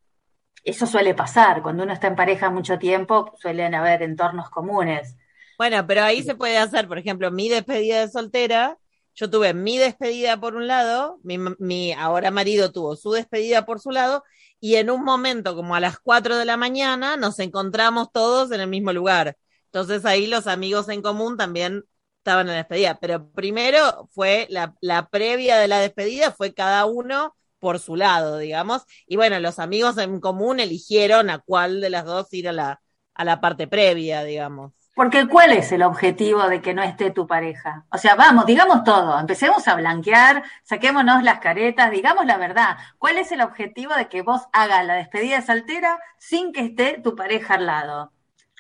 Eso 0.66 0.88
suele 0.88 1.14
pasar, 1.14 1.62
cuando 1.62 1.84
uno 1.84 1.94
está 1.94 2.08
en 2.08 2.16
pareja 2.16 2.50
mucho 2.50 2.80
tiempo, 2.80 3.32
suelen 3.40 3.76
haber 3.76 4.02
entornos 4.02 4.50
comunes. 4.50 5.16
Bueno, 5.60 5.86
pero 5.86 6.02
ahí 6.02 6.24
se 6.24 6.34
puede 6.34 6.58
hacer, 6.58 6.88
por 6.88 6.98
ejemplo, 6.98 7.30
mi 7.30 7.50
despedida 7.50 8.00
de 8.00 8.10
soltera. 8.10 8.80
Yo 9.14 9.30
tuve 9.30 9.54
mi 9.54 9.78
despedida 9.78 10.40
por 10.40 10.56
un 10.56 10.66
lado, 10.66 11.20
mi, 11.24 11.94
ahora 11.94 12.32
marido 12.32 12.72
tuvo 12.72 12.96
su 12.96 13.12
despedida 13.12 13.64
por 13.64 13.80
su 13.80 13.92
lado, 13.92 14.24
y 14.60 14.78
en 14.78 14.90
un 14.90 15.04
momento, 15.04 15.56
como 15.56 15.76
a 15.76 15.80
las 15.80 16.00
4 16.00 16.36
de 16.36 16.46
la 16.46 16.58
mañana, 16.58 17.16
nos 17.16 17.38
encontramos 17.38 18.12
todos 18.12 18.52
en 18.52 18.60
el 18.60 18.68
mismo 18.68 18.92
lugar. 18.92 19.38
Entonces 19.66 20.04
ahí 20.04 20.26
los 20.26 20.48
amigos 20.48 20.90
en 20.90 21.04
común 21.04 21.38
también 21.38 21.84
estaban 22.18 22.48
en 22.48 22.54
la 22.54 22.58
despedida. 22.58 22.98
Pero 23.00 23.30
primero 23.30 24.10
fue 24.14 24.48
la 24.50 25.10
previa 25.12 25.60
de 25.60 25.68
la 25.68 25.78
despedida, 25.80 26.32
fue 26.32 26.56
cada 26.56 26.86
uno 26.86 27.36
por 27.66 27.80
su 27.80 27.96
lado, 27.96 28.38
digamos. 28.38 28.86
Y 29.08 29.16
bueno, 29.16 29.40
los 29.40 29.58
amigos 29.58 29.98
en 29.98 30.20
común 30.20 30.60
eligieron 30.60 31.32
a 31.32 31.40
cuál 31.40 31.82
de 31.82 31.90
las 31.90 32.06
dos 32.06 32.32
ir 32.32 32.48
a 32.48 32.52
la, 32.52 32.80
a 33.16 33.26
la 33.26 33.42
parte 33.42 33.66
previa, 33.66 34.24
digamos. 34.24 34.72
Porque 34.94 35.28
¿cuál 35.28 35.52
es 35.52 35.72
el 35.72 35.82
objetivo 35.82 36.48
de 36.48 36.62
que 36.62 36.76
no 36.76 36.84
esté 36.84 37.10
tu 37.10 37.26
pareja? 37.26 37.88
O 37.90 37.98
sea, 37.98 38.14
vamos, 38.14 38.46
digamos 38.46 38.84
todo, 38.84 39.20
empecemos 39.20 39.68
a 39.68 39.74
blanquear, 39.74 40.44
saquémonos 40.62 41.24
las 41.24 41.40
caretas, 41.40 41.90
digamos 41.90 42.28
la 42.28 42.38
verdad. 42.38 42.78
¿Cuál 43.00 43.18
es 43.18 43.32
el 43.32 43.42
objetivo 43.42 43.96
de 43.96 44.10
que 44.10 44.22
vos 44.22 44.44
hagas 44.54 44.86
la 44.86 44.94
despedida 44.94 45.38
de 45.38 45.48
soltera 45.48 46.00
sin 46.20 46.54
que 46.54 46.62
esté 46.62 47.02
tu 47.02 47.16
pareja 47.16 47.56
al 47.56 47.66
lado? 47.66 48.14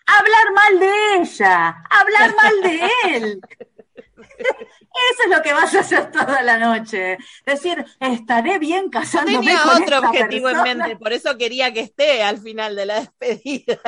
Hablar 0.08 0.54
mal 0.56 0.80
de 0.80 1.16
ella, 1.22 1.84
hablar 1.92 2.36
mal 2.36 2.62
de 2.64 2.90
él. 3.18 3.42
Eso 4.18 5.24
es 5.26 5.36
lo 5.38 5.42
que 5.44 5.54
vas 5.54 5.74
a 5.76 5.80
hacer 5.82 6.12
toda 6.12 6.42
la 6.42 6.58
noche. 6.58 7.18
Decir, 7.46 7.86
estaré 8.00 8.60
bien 8.60 8.86
Yo 8.86 8.92
casándome 8.92 9.40
tenía 9.40 9.62
con 9.64 9.84
otro 9.84 9.96
esta 9.98 10.10
objetivo 10.10 10.50
en 10.50 10.62
mente, 10.64 10.96
por 10.96 11.14
eso 11.14 11.38
quería 11.38 11.74
que 11.74 11.82
esté 11.82 12.24
al 12.24 12.38
final 12.40 12.76
de 12.76 12.86
la 12.86 13.00
despedida. 13.02 13.80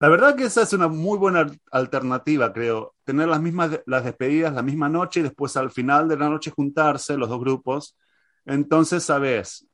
la 0.00 0.08
verdad 0.08 0.36
que 0.36 0.44
esa 0.44 0.62
es 0.62 0.72
una 0.72 0.88
muy 0.88 1.18
buena 1.18 1.40
al- 1.40 1.60
alternativa, 1.72 2.52
creo. 2.52 2.94
Tener 3.04 3.28
las 3.28 3.40
mismas 3.40 3.80
las 3.86 4.04
despedidas 4.04 4.52
la 4.52 4.62
misma 4.62 4.88
noche 4.88 5.20
y 5.20 5.22
después 5.24 5.56
al 5.56 5.70
final 5.70 6.08
de 6.08 6.16
la 6.16 6.28
noche 6.28 6.50
juntarse 6.50 7.16
los 7.16 7.28
dos 7.28 7.40
grupos. 7.40 7.96
Entonces, 8.46 9.02
sabes, 9.04 9.66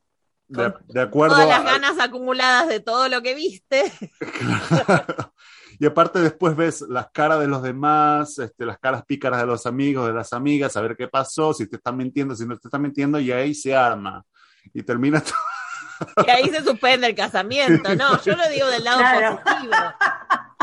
de, 0.48 0.72
de 0.87 1.00
acuerdo 1.00 1.37
Todas 1.37 1.48
las 1.48 1.60
a- 1.60 1.78
ganas 1.78 1.98
acumuladas 2.00 2.68
de 2.68 2.80
todo 2.80 3.08
lo 3.08 3.22
que 3.22 3.34
viste. 3.34 3.92
y 5.78 5.87
aparte 5.87 6.20
después 6.20 6.56
ves 6.56 6.82
las 6.82 7.10
caras 7.12 7.40
de 7.40 7.46
los 7.48 7.62
demás, 7.62 8.38
este, 8.38 8.64
las 8.66 8.78
caras 8.78 9.04
pícaras 9.04 9.40
de 9.40 9.46
los 9.46 9.66
amigos, 9.66 10.06
de 10.06 10.12
las 10.12 10.32
amigas, 10.32 10.76
a 10.76 10.80
ver 10.80 10.96
qué 10.96 11.08
pasó, 11.08 11.52
si 11.54 11.66
te 11.68 11.76
están 11.76 11.96
mintiendo, 11.96 12.34
si 12.34 12.46
no 12.46 12.56
te 12.58 12.68
están 12.68 12.82
mintiendo, 12.82 13.18
y 13.20 13.32
ahí 13.32 13.54
se 13.54 13.74
arma. 13.74 14.24
Y 14.72 14.82
termina 14.82 15.20
todo. 15.24 16.26
Y 16.26 16.30
ahí 16.30 16.48
se 16.50 16.62
suspende 16.62 17.06
el 17.06 17.14
casamiento. 17.14 17.94
No, 17.94 18.20
yo 18.22 18.34
lo 18.37 18.48
digo 18.48 18.66
del 18.68 18.84
lado 18.84 18.98
Claro. 18.98 19.40
positivo. 19.44 19.74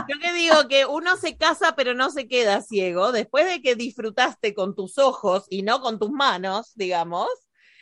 Yo 0.08 0.20
que 0.20 0.34
digo 0.34 0.68
que 0.68 0.86
uno 0.86 1.16
se 1.16 1.38
casa 1.38 1.76
pero 1.76 1.94
no 1.94 2.10
se 2.10 2.28
queda 2.28 2.62
ciego. 2.62 3.12
Después 3.12 3.46
de 3.48 3.62
que 3.62 3.76
disfrutaste 3.76 4.54
con 4.54 4.76
tus 4.76 4.98
ojos 4.98 5.46
y 5.50 5.62
no 5.62 5.82
con 5.82 6.00
tus 6.00 6.12
manos, 6.12 6.72
digamos, 6.76 7.30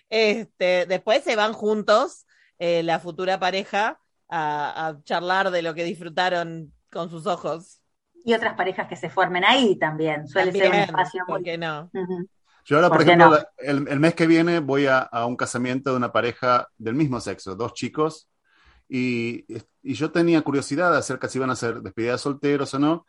este, 0.10 0.86
después 0.88 1.24
se 1.24 1.36
van 1.36 1.54
juntos 1.54 2.26
eh, 2.60 2.84
la 2.84 3.00
futura 3.00 3.40
pareja 3.40 4.00
a, 4.28 4.88
a 4.88 5.04
charlar 5.04 5.50
de 5.52 5.62
lo 5.62 5.74
que 5.74 5.84
disfrutaron 5.86 6.74
con 6.92 7.10
sus 7.10 7.26
ojos. 7.28 7.82
Y 8.26 8.34
otras 8.34 8.56
parejas 8.56 8.88
que 8.88 8.96
se 8.96 9.10
formen 9.10 9.44
ahí 9.46 9.78
también. 9.78 10.28
Suele 10.28 10.52
ser 10.52 10.64
un 10.68 10.72
También, 10.72 10.84
espacio 10.84 11.24
¿por 11.26 11.38
muy. 11.40 11.44
qué 11.46 11.58
no? 11.58 11.90
Ujú. 11.94 12.28
Yo 12.66 12.76
ahora, 12.76 12.90
por, 12.90 12.98
¿Por 12.98 13.08
ejemplo, 13.08 13.30
no? 13.32 13.38
el, 13.58 13.88
el 13.88 14.00
mes 14.00 14.14
que 14.16 14.28
viene 14.28 14.60
voy 14.60 14.86
a, 14.88 15.00
a 15.00 15.26
un 15.26 15.36
casamiento 15.36 15.92
de 15.92 15.98
una 15.98 16.12
pareja 16.12 16.68
del 16.78 16.96
mismo 16.96 17.20
sexo, 17.20 17.56
dos 17.56 17.74
chicos, 17.74 18.30
y, 18.90 19.46
y 19.84 19.94
yo 19.94 20.12
tenía 20.12 20.42
curiosidad 20.42 20.96
acerca 20.96 21.28
si 21.30 21.38
iban 21.40 21.50
a 21.50 21.54
hacer 21.54 21.82
despedida 21.82 22.14
de 22.14 22.18
solteros 22.20 22.74
o 22.74 22.80
no, 22.80 23.06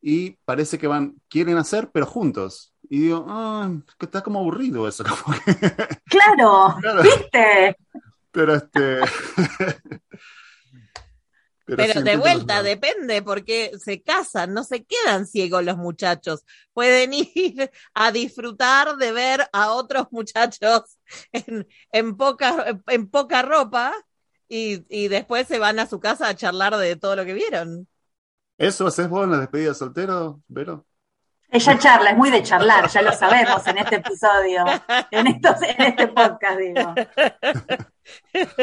y 0.00 0.32
parece 0.44 0.78
que 0.78 0.86
van, 0.86 1.16
quieren 1.28 1.56
hacer, 1.58 1.90
pero 1.92 2.06
juntos. 2.06 2.74
Y 2.90 3.00
digo, 3.02 3.24
ah, 3.28 3.70
que 3.98 4.06
está 4.06 4.22
como 4.22 4.40
aburrido 4.40 4.88
eso. 4.88 5.04
como 5.24 5.36
que- 5.44 5.98
Claro, 6.06 6.76
Claro. 6.80 7.02
¿viste? 7.02 7.76
pero 8.30 8.54
este. 8.54 9.00
Pero, 11.74 12.02
de 12.02 12.16
vuelta, 12.16 12.62
depende, 12.62 13.22
porque 13.22 13.72
se 13.82 14.02
casan, 14.02 14.54
no 14.54 14.62
se 14.64 14.84
quedan 14.84 15.26
ciegos 15.26 15.64
los 15.64 15.76
muchachos. 15.76 16.44
Pueden 16.72 17.12
ir 17.34 17.70
a 17.94 18.12
disfrutar 18.12 18.96
de 18.96 19.12
ver 19.12 19.48
a 19.52 19.72
otros 19.72 20.06
muchachos 20.12 20.98
en, 21.32 21.66
en 21.92 22.16
poca, 22.16 22.80
en 22.88 23.08
poca 23.10 23.42
ropa 23.42 23.92
y, 24.48 24.84
y 24.88 25.08
después 25.08 25.48
se 25.48 25.58
van 25.58 25.78
a 25.80 25.86
su 25.86 26.00
casa 26.00 26.28
a 26.28 26.36
charlar 26.36 26.76
de 26.76 26.96
todo 26.96 27.16
lo 27.16 27.24
que 27.24 27.34
vieron. 27.34 27.88
¿Eso 28.58 28.86
haces 28.86 29.08
vos 29.08 29.24
en 29.24 29.30
la 29.32 29.38
despedida 29.40 29.70
de 29.70 29.74
soltero, 29.74 30.42
Vero? 30.48 30.86
Ella 31.54 31.78
charla, 31.78 32.10
es 32.10 32.16
muy 32.16 32.30
de 32.32 32.42
charlar, 32.42 32.88
ya 32.88 33.00
lo 33.00 33.12
sabemos 33.12 33.64
en 33.68 33.78
este 33.78 33.94
episodio, 33.96 34.64
en, 35.12 35.26
estos, 35.28 35.62
en 35.62 35.82
este 35.82 36.08
podcast, 36.08 36.58
digo. 36.58 36.94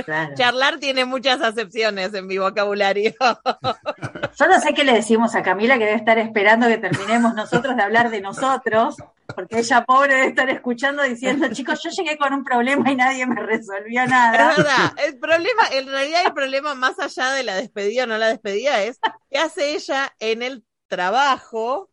Claro. 0.06 0.36
Charlar 0.36 0.78
tiene 0.78 1.04
muchas 1.04 1.42
acepciones 1.42 2.14
en 2.14 2.28
mi 2.28 2.38
vocabulario. 2.38 3.12
Yo 4.40 4.48
no 4.48 4.60
sé 4.60 4.76
qué 4.76 4.84
le 4.84 4.94
decimos 4.94 5.34
a 5.34 5.42
Camila, 5.42 5.80
que 5.80 5.86
debe 5.86 5.98
estar 5.98 6.20
esperando 6.20 6.68
que 6.68 6.78
terminemos 6.78 7.34
nosotros 7.34 7.76
de 7.76 7.82
hablar 7.82 8.12
de 8.12 8.22
nosotros, 8.22 8.98
porque 9.34 9.58
ella 9.60 9.84
pobre 9.84 10.14
debe 10.14 10.28
estar 10.28 10.50
escuchando 10.52 11.02
diciendo, 11.02 11.48
chicos, 11.52 11.82
yo 11.82 11.90
llegué 11.90 12.20
con 12.20 12.34
un 12.36 12.44
problema 12.44 12.92
y 12.92 12.96
nadie 12.96 13.26
me 13.26 13.42
resolvió 13.42 14.04
Es 14.04 14.10
nada. 14.10 14.54
verdad, 14.56 14.94
el 15.08 15.18
problema, 15.18 15.64
en 15.72 15.88
realidad 15.88 16.22
el 16.26 16.34
problema 16.34 16.76
más 16.76 17.00
allá 17.00 17.32
de 17.32 17.44
la 17.44 17.56
despedida 17.56 18.04
o 18.04 18.08
no 18.08 18.20
la 18.20 18.28
despedida 18.28 18.84
es 18.84 19.00
qué 19.32 19.40
hace 19.40 19.74
ella 19.74 20.14
en 20.20 20.44
el 20.44 20.64
trabajo 20.88 21.91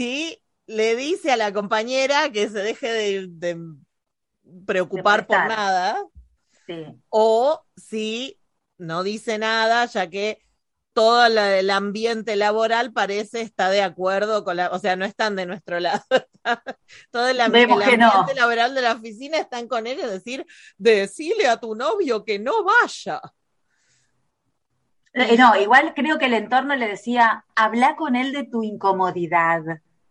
si 0.00 0.42
le 0.66 0.96
dice 0.96 1.30
a 1.30 1.36
la 1.36 1.52
compañera 1.52 2.30
que 2.32 2.48
se 2.48 2.60
deje 2.60 2.90
de, 2.90 3.26
de 3.28 3.58
preocupar 4.64 5.26
por 5.26 5.36
nada 5.46 6.02
Sí. 6.66 6.86
o 7.10 7.62
si 7.76 8.40
no 8.78 9.02
dice 9.02 9.36
nada 9.36 9.84
ya 9.84 10.08
que 10.08 10.42
todo 10.94 11.28
la- 11.28 11.58
el 11.58 11.68
ambiente 11.68 12.34
laboral 12.36 12.92
parece 12.94 13.42
estar 13.42 13.70
de 13.70 13.82
acuerdo 13.82 14.42
con 14.42 14.56
la, 14.56 14.70
o 14.70 14.78
sea, 14.78 14.96
no 14.96 15.04
están 15.04 15.36
de 15.36 15.44
nuestro 15.44 15.80
lado. 15.80 16.02
todo 17.10 17.28
el, 17.28 17.38
ambi- 17.40 17.52
Vemos 17.52 17.82
el 17.84 17.90
que 17.90 17.98
no. 17.98 18.10
ambiente 18.10 18.40
laboral 18.40 18.74
de 18.74 18.80
la 18.80 18.92
oficina 18.92 19.36
están 19.36 19.68
con 19.68 19.86
ellos, 19.86 20.04
es 20.06 20.12
decir, 20.12 20.46
decile 20.78 21.46
a 21.46 21.58
tu 21.60 21.74
novio 21.74 22.24
que 22.24 22.38
no 22.38 22.64
vaya. 22.64 23.20
Eh, 25.12 25.36
No, 25.36 25.56
igual 25.60 25.92
creo 25.94 26.18
que 26.18 26.26
el 26.26 26.34
entorno 26.34 26.74
le 26.76 26.86
decía, 26.88 27.44
habla 27.54 27.96
con 27.96 28.16
él 28.16 28.32
de 28.32 28.44
tu 28.44 28.62
incomodidad. 28.62 29.62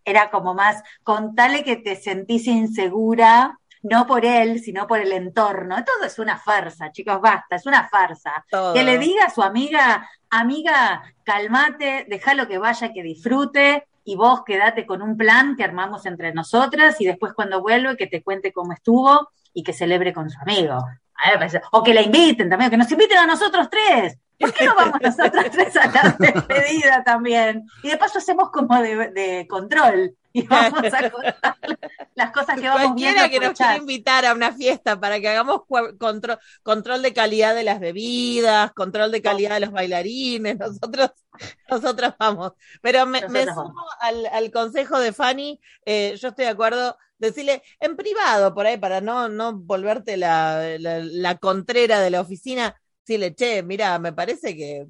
Era 0.10 0.32
como 0.32 0.54
más, 0.54 0.82
contale 1.04 1.64
que 1.64 1.76
te 1.76 1.96
sentís 1.96 2.48
insegura, 2.48 3.60
no 3.82 4.08
por 4.08 4.26
él, 4.26 4.60
sino 4.60 4.88
por 4.88 5.00
el 5.00 5.12
entorno. 5.12 5.84
Todo 5.84 6.06
es 6.06 6.20
una 6.20 6.38
farsa, 6.38 6.92
chicos, 6.92 7.22
basta, 7.22 7.56
es 7.56 7.66
una 7.66 7.88
farsa. 7.88 8.46
Todo. 8.50 8.74
Que 8.74 8.84
le 8.84 8.98
diga 8.98 9.26
a 9.26 9.30
su 9.30 9.42
amiga, 9.42 10.10
amiga, 10.30 11.04
calmate, 11.24 12.06
déjalo 12.10 12.48
que 12.48 12.58
vaya, 12.58 12.92
que 12.92 13.04
disfrute, 13.04 13.88
y 14.04 14.16
vos 14.16 14.44
quedate 14.44 14.86
con 14.86 15.02
un 15.02 15.16
plan 15.16 15.56
que 15.56 15.64
armamos 15.64 16.06
entre 16.06 16.34
nosotras, 16.34 17.00
y 17.00 17.06
después 17.06 17.34
cuando 17.34 17.62
vuelve 17.62 17.96
que 17.96 18.08
te 18.08 18.24
cuente 18.24 18.52
cómo 18.52 18.74
estuvo 18.74 19.30
y 19.54 19.64
que 19.64 19.74
celebre 19.74 20.14
con 20.14 20.30
su 20.30 20.40
amigo. 20.42 20.74
A 20.74 21.50
O 21.72 21.84
que 21.84 21.94
la 21.94 22.02
inviten 22.02 22.50
también, 22.50 22.72
que 22.72 22.78
nos 22.78 22.92
inviten 22.92 23.18
a 23.18 23.26
nosotros 23.26 23.70
tres. 23.70 24.18
¿Por 24.40 24.54
qué 24.54 24.66
no 24.66 24.76
vamos 24.76 25.00
nosotros 25.02 25.46
tres 25.52 25.76
a 25.78 25.88
la 25.88 26.16
despedida 26.20 27.04
también? 27.04 27.66
Y 27.84 27.90
de 27.90 27.98
paso 27.98 28.20
hacemos 28.20 28.50
como 28.52 28.82
de, 28.82 29.10
de 29.12 29.48
control. 29.50 30.16
Y 30.32 30.44
vamos 30.48 30.68
a 30.68 30.82
contar 30.82 31.12
las 32.16 32.32
cosas 32.32 32.60
que 32.60 32.68
vamos 32.68 33.00
viendo 33.00 33.26
Cualquiera 33.26 33.30
que 33.30 33.40
por 33.40 33.48
nos 33.50 33.58
quiera 33.58 33.76
invitar 33.78 34.26
a 34.26 34.34
una 34.34 34.52
fiesta 34.54 35.00
para 35.00 35.20
que 35.20 35.30
hagamos 35.30 35.62
control, 36.00 36.38
control 36.64 37.02
de 37.02 37.14
calidad 37.14 37.56
de 37.56 37.64
las 37.64 37.80
bebidas, 37.80 38.72
control 38.74 39.12
de 39.12 39.22
calidad 39.22 39.56
de 39.56 39.62
los 39.62 39.72
bailarines, 39.72 40.58
nosotros, 40.58 41.12
nosotros 41.70 42.14
vamos. 42.20 42.54
Pero 42.82 43.06
me, 43.06 43.26
me 43.28 43.46
sumo 43.46 43.86
al, 44.02 44.26
al 44.28 44.52
consejo 44.52 45.00
de 45.00 45.14
Fanny, 45.14 45.60
eh, 45.86 46.16
yo 46.20 46.30
estoy 46.30 46.46
de 46.46 46.52
acuerdo, 46.52 46.98
decirle 47.18 47.64
en 47.80 47.96
privado 47.96 48.54
por 48.54 48.66
ahí, 48.66 48.78
para 48.78 49.02
no, 49.02 49.30
no 49.30 49.54
volverte 49.54 50.18
la, 50.18 50.78
la, 50.80 51.00
la 51.04 51.38
contrera 51.38 52.00
de 52.02 52.10
la 52.12 52.22
oficina, 52.22 52.76
decirle, 53.10 53.36
che, 53.36 53.64
mira, 53.64 53.98
me 54.00 54.14
parece 54.14 54.56
que 54.56 54.88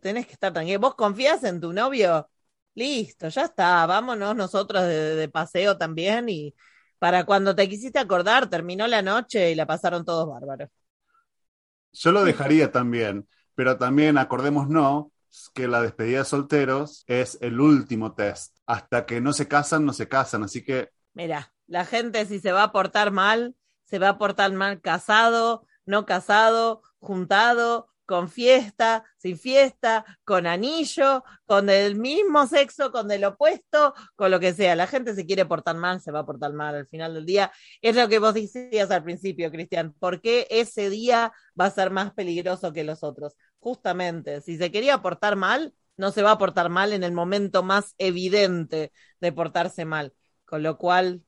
tenés 0.00 0.26
que 0.26 0.32
estar 0.34 0.52
tranquilo. 0.52 0.80
¿Vos 0.80 0.94
confías 0.94 1.44
en 1.44 1.60
tu 1.60 1.72
novio? 1.72 2.28
Listo, 2.74 3.28
ya 3.28 3.44
está, 3.44 3.86
vámonos 3.86 4.36
nosotros 4.36 4.82
de, 4.84 5.14
de 5.16 5.28
paseo 5.28 5.78
también 5.78 6.28
y 6.28 6.54
para 6.98 7.24
cuando 7.24 7.54
te 7.54 7.68
quisiste 7.68 7.98
acordar, 7.98 8.48
terminó 8.50 8.86
la 8.86 9.02
noche 9.02 9.50
y 9.50 9.54
la 9.54 9.66
pasaron 9.66 10.04
todos 10.04 10.28
bárbaros. 10.28 10.68
Yo 11.92 12.12
lo 12.12 12.24
dejaría 12.24 12.70
también, 12.72 13.28
pero 13.54 13.78
también 13.78 14.18
acordémonos 14.18 15.06
que 15.54 15.68
la 15.68 15.82
despedida 15.82 16.18
de 16.20 16.24
solteros 16.24 17.04
es 17.06 17.38
el 17.40 17.60
último 17.60 18.14
test. 18.14 18.56
Hasta 18.66 19.06
que 19.06 19.20
no 19.20 19.32
se 19.32 19.48
casan, 19.48 19.84
no 19.84 19.92
se 19.92 20.08
casan. 20.08 20.42
Así 20.44 20.62
que 20.64 20.90
Mira, 21.14 21.52
la 21.66 21.84
gente 21.84 22.26
si 22.26 22.40
se 22.40 22.52
va 22.52 22.64
a 22.64 22.72
portar 22.72 23.10
mal, 23.10 23.56
se 23.84 23.98
va 23.98 24.10
a 24.10 24.18
portar 24.18 24.52
mal 24.52 24.80
casado, 24.80 25.65
no 25.86 26.06
casado, 26.06 26.82
juntado, 26.98 27.88
con 28.06 28.28
fiesta, 28.30 29.04
sin 29.18 29.36
fiesta, 29.36 30.04
con 30.24 30.46
anillo, 30.46 31.24
con 31.44 31.68
el 31.68 31.96
mismo 31.96 32.46
sexo, 32.46 32.92
con 32.92 33.10
el 33.10 33.24
opuesto, 33.24 33.94
con 34.14 34.30
lo 34.30 34.40
que 34.40 34.54
sea. 34.54 34.76
La 34.76 34.86
gente 34.86 35.14
se 35.14 35.26
quiere 35.26 35.44
portar 35.44 35.76
mal, 35.76 36.00
se 36.00 36.12
va 36.12 36.20
a 36.20 36.26
portar 36.26 36.52
mal 36.52 36.74
al 36.76 36.86
final 36.86 37.14
del 37.14 37.26
día. 37.26 37.52
Es 37.82 37.96
lo 37.96 38.08
que 38.08 38.20
vos 38.20 38.34
decías 38.34 38.90
al 38.90 39.02
principio, 39.02 39.50
Cristian. 39.50 39.92
¿Por 39.98 40.20
qué 40.20 40.46
ese 40.50 40.88
día 40.88 41.32
va 41.60 41.66
a 41.66 41.70
ser 41.70 41.90
más 41.90 42.12
peligroso 42.14 42.72
que 42.72 42.84
los 42.84 43.02
otros? 43.02 43.34
Justamente, 43.58 44.40
si 44.40 44.56
se 44.56 44.70
quería 44.70 45.02
portar 45.02 45.36
mal, 45.36 45.74
no 45.96 46.12
se 46.12 46.22
va 46.22 46.32
a 46.32 46.38
portar 46.38 46.68
mal 46.68 46.92
en 46.92 47.02
el 47.02 47.12
momento 47.12 47.62
más 47.62 47.94
evidente 47.98 48.92
de 49.20 49.32
portarse 49.32 49.84
mal. 49.84 50.14
Con 50.44 50.62
lo 50.62 50.78
cual, 50.78 51.22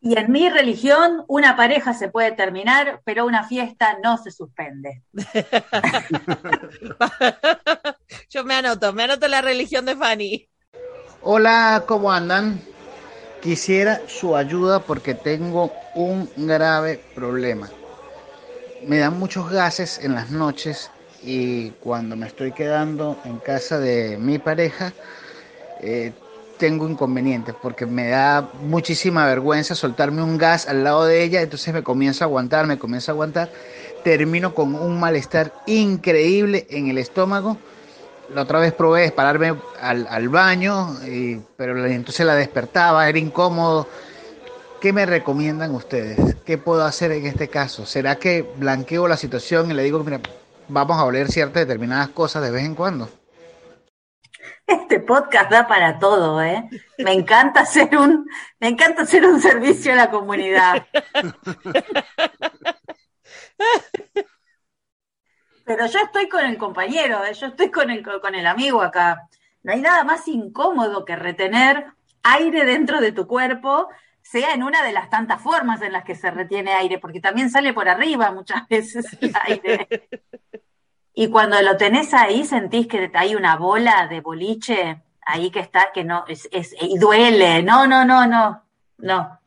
Y 0.00 0.18
en 0.18 0.30
mi 0.30 0.50
religión, 0.50 1.24
una 1.26 1.56
pareja 1.56 1.94
se 1.94 2.08
puede 2.08 2.32
terminar, 2.32 3.00
pero 3.04 3.24
una 3.24 3.48
fiesta 3.48 3.96
no 4.02 4.18
se 4.18 4.30
suspende. 4.30 5.02
Yo 8.30 8.44
me 8.44 8.54
anoto, 8.54 8.92
me 8.92 9.04
anoto 9.04 9.26
la 9.26 9.40
religión 9.40 9.86
de 9.86 9.96
Fanny. 9.96 10.48
Hola, 11.22 11.84
¿cómo 11.86 12.12
andan? 12.12 12.60
Quisiera 13.42 14.02
su 14.06 14.36
ayuda 14.36 14.80
porque 14.80 15.14
tengo 15.14 15.72
un 15.94 16.30
grave 16.36 17.00
problema. 17.14 17.70
Me 18.86 18.98
dan 18.98 19.18
muchos 19.18 19.50
gases 19.50 19.98
en 20.02 20.14
las 20.14 20.30
noches 20.30 20.90
y 21.22 21.70
cuando 21.70 22.16
me 22.16 22.26
estoy 22.26 22.52
quedando 22.52 23.16
en 23.24 23.38
casa 23.38 23.78
de 23.78 24.18
mi 24.18 24.38
pareja, 24.38 24.92
eh, 25.80 26.12
tengo 26.58 26.88
inconvenientes 26.88 27.54
porque 27.60 27.86
me 27.86 28.08
da 28.08 28.50
muchísima 28.62 29.26
vergüenza 29.26 29.74
soltarme 29.74 30.22
un 30.22 30.36
gas 30.36 30.68
al 30.68 30.84
lado 30.84 31.04
de 31.04 31.22
ella, 31.22 31.40
entonces 31.40 31.72
me 31.72 31.82
comienzo 31.82 32.24
a 32.24 32.26
aguantar, 32.26 32.66
me 32.66 32.78
comienzo 32.78 33.12
a 33.12 33.14
aguantar, 33.14 33.50
termino 34.04 34.54
con 34.54 34.74
un 34.74 35.00
malestar 35.00 35.52
increíble 35.66 36.66
en 36.70 36.88
el 36.88 36.98
estómago. 36.98 37.56
La 38.34 38.42
otra 38.42 38.58
vez 38.58 38.74
probé 38.74 39.10
pararme 39.10 39.54
al, 39.80 40.06
al 40.10 40.28
baño, 40.28 40.96
pero 41.56 41.86
entonces 41.86 42.26
la 42.26 42.34
despertaba, 42.34 43.08
era 43.08 43.18
incómodo. 43.18 43.88
¿Qué 44.80 44.92
me 44.92 45.06
recomiendan 45.06 45.74
ustedes? 45.74 46.36
¿Qué 46.44 46.58
puedo 46.58 46.84
hacer 46.84 47.10
en 47.12 47.26
este 47.26 47.48
caso? 47.48 47.86
¿Será 47.86 48.16
que 48.16 48.42
blanqueo 48.56 49.08
la 49.08 49.16
situación 49.16 49.70
y 49.70 49.74
le 49.74 49.82
digo, 49.82 50.04
mira, 50.04 50.20
vamos 50.68 50.98
a 50.98 51.04
oler 51.04 51.32
ciertas 51.32 51.62
determinadas 51.62 52.10
cosas 52.10 52.42
de 52.42 52.50
vez 52.50 52.64
en 52.64 52.74
cuando? 52.74 53.08
Este 54.66 55.00
podcast 55.00 55.50
da 55.50 55.66
para 55.66 55.98
todo, 55.98 56.42
¿eh? 56.42 56.68
Me 56.98 57.12
encanta 57.12 57.60
hacer 57.60 57.96
un, 57.96 58.28
me 58.60 58.68
encanta 58.68 59.02
hacer 59.02 59.24
un 59.24 59.40
servicio 59.40 59.92
a 59.92 59.96
la 59.96 60.10
comunidad. 60.10 60.86
Pero 65.64 65.86
yo 65.86 65.98
estoy 65.98 66.28
con 66.28 66.44
el 66.44 66.56
compañero, 66.56 67.24
¿eh? 67.24 67.34
yo 67.34 67.48
estoy 67.48 67.70
con 67.70 67.90
el, 67.90 68.02
con 68.02 68.34
el 68.34 68.46
amigo 68.46 68.80
acá. 68.80 69.28
No 69.62 69.72
hay 69.72 69.80
nada 69.80 70.02
más 70.02 70.26
incómodo 70.26 71.04
que 71.04 71.14
retener 71.16 71.86
aire 72.22 72.64
dentro 72.64 73.00
de 73.00 73.12
tu 73.12 73.26
cuerpo, 73.26 73.88
sea 74.22 74.54
en 74.54 74.62
una 74.62 74.82
de 74.82 74.92
las 74.92 75.10
tantas 75.10 75.42
formas 75.42 75.82
en 75.82 75.92
las 75.92 76.04
que 76.04 76.14
se 76.14 76.30
retiene 76.30 76.72
aire, 76.72 76.98
porque 76.98 77.20
también 77.20 77.50
sale 77.50 77.72
por 77.72 77.88
arriba 77.88 78.30
muchas 78.30 78.66
veces 78.68 79.06
el 79.20 79.32
aire. 79.46 79.88
Y 81.20 81.30
cuando 81.30 81.60
lo 81.62 81.76
tenés 81.76 82.14
ahí, 82.14 82.44
sentís 82.44 82.86
que 82.86 83.10
hay 83.12 83.34
una 83.34 83.56
bola 83.56 84.06
de 84.08 84.20
boliche 84.20 85.02
ahí 85.22 85.50
que 85.50 85.58
está, 85.58 85.90
que 85.92 86.04
no, 86.04 86.24
es, 86.28 86.48
es 86.52 86.76
y 86.80 86.96
duele. 86.96 87.60
No, 87.64 87.88
no, 87.88 88.04
no, 88.04 88.24
no, 88.28 88.62
no. 88.98 89.40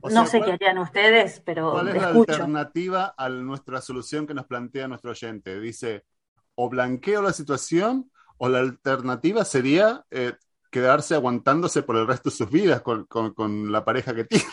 O 0.00 0.08
no 0.08 0.22
sea, 0.22 0.26
sé 0.26 0.38
¿cuál- 0.38 0.48
qué 0.48 0.52
harían 0.66 0.78
ustedes, 0.78 1.42
pero 1.44 1.72
¿Cuál 1.72 1.88
es 1.88 1.96
la 1.96 2.08
escucho. 2.12 2.32
alternativa 2.32 3.14
a 3.14 3.28
nuestra 3.28 3.82
solución 3.82 4.26
que 4.26 4.32
nos 4.32 4.46
plantea 4.46 4.88
nuestro 4.88 5.10
oyente? 5.10 5.60
Dice, 5.60 6.06
o 6.54 6.70
blanqueo 6.70 7.20
la 7.20 7.34
situación, 7.34 8.10
o 8.38 8.48
la 8.48 8.60
alternativa 8.60 9.44
sería 9.44 10.06
eh, 10.10 10.32
quedarse 10.70 11.14
aguantándose 11.14 11.82
por 11.82 11.96
el 11.98 12.06
resto 12.06 12.30
de 12.30 12.36
sus 12.36 12.50
vidas 12.50 12.80
con, 12.80 13.04
con- 13.04 13.34
con 13.34 13.70
la 13.70 13.84
pareja 13.84 14.14
que 14.14 14.24
tiene 14.24 14.46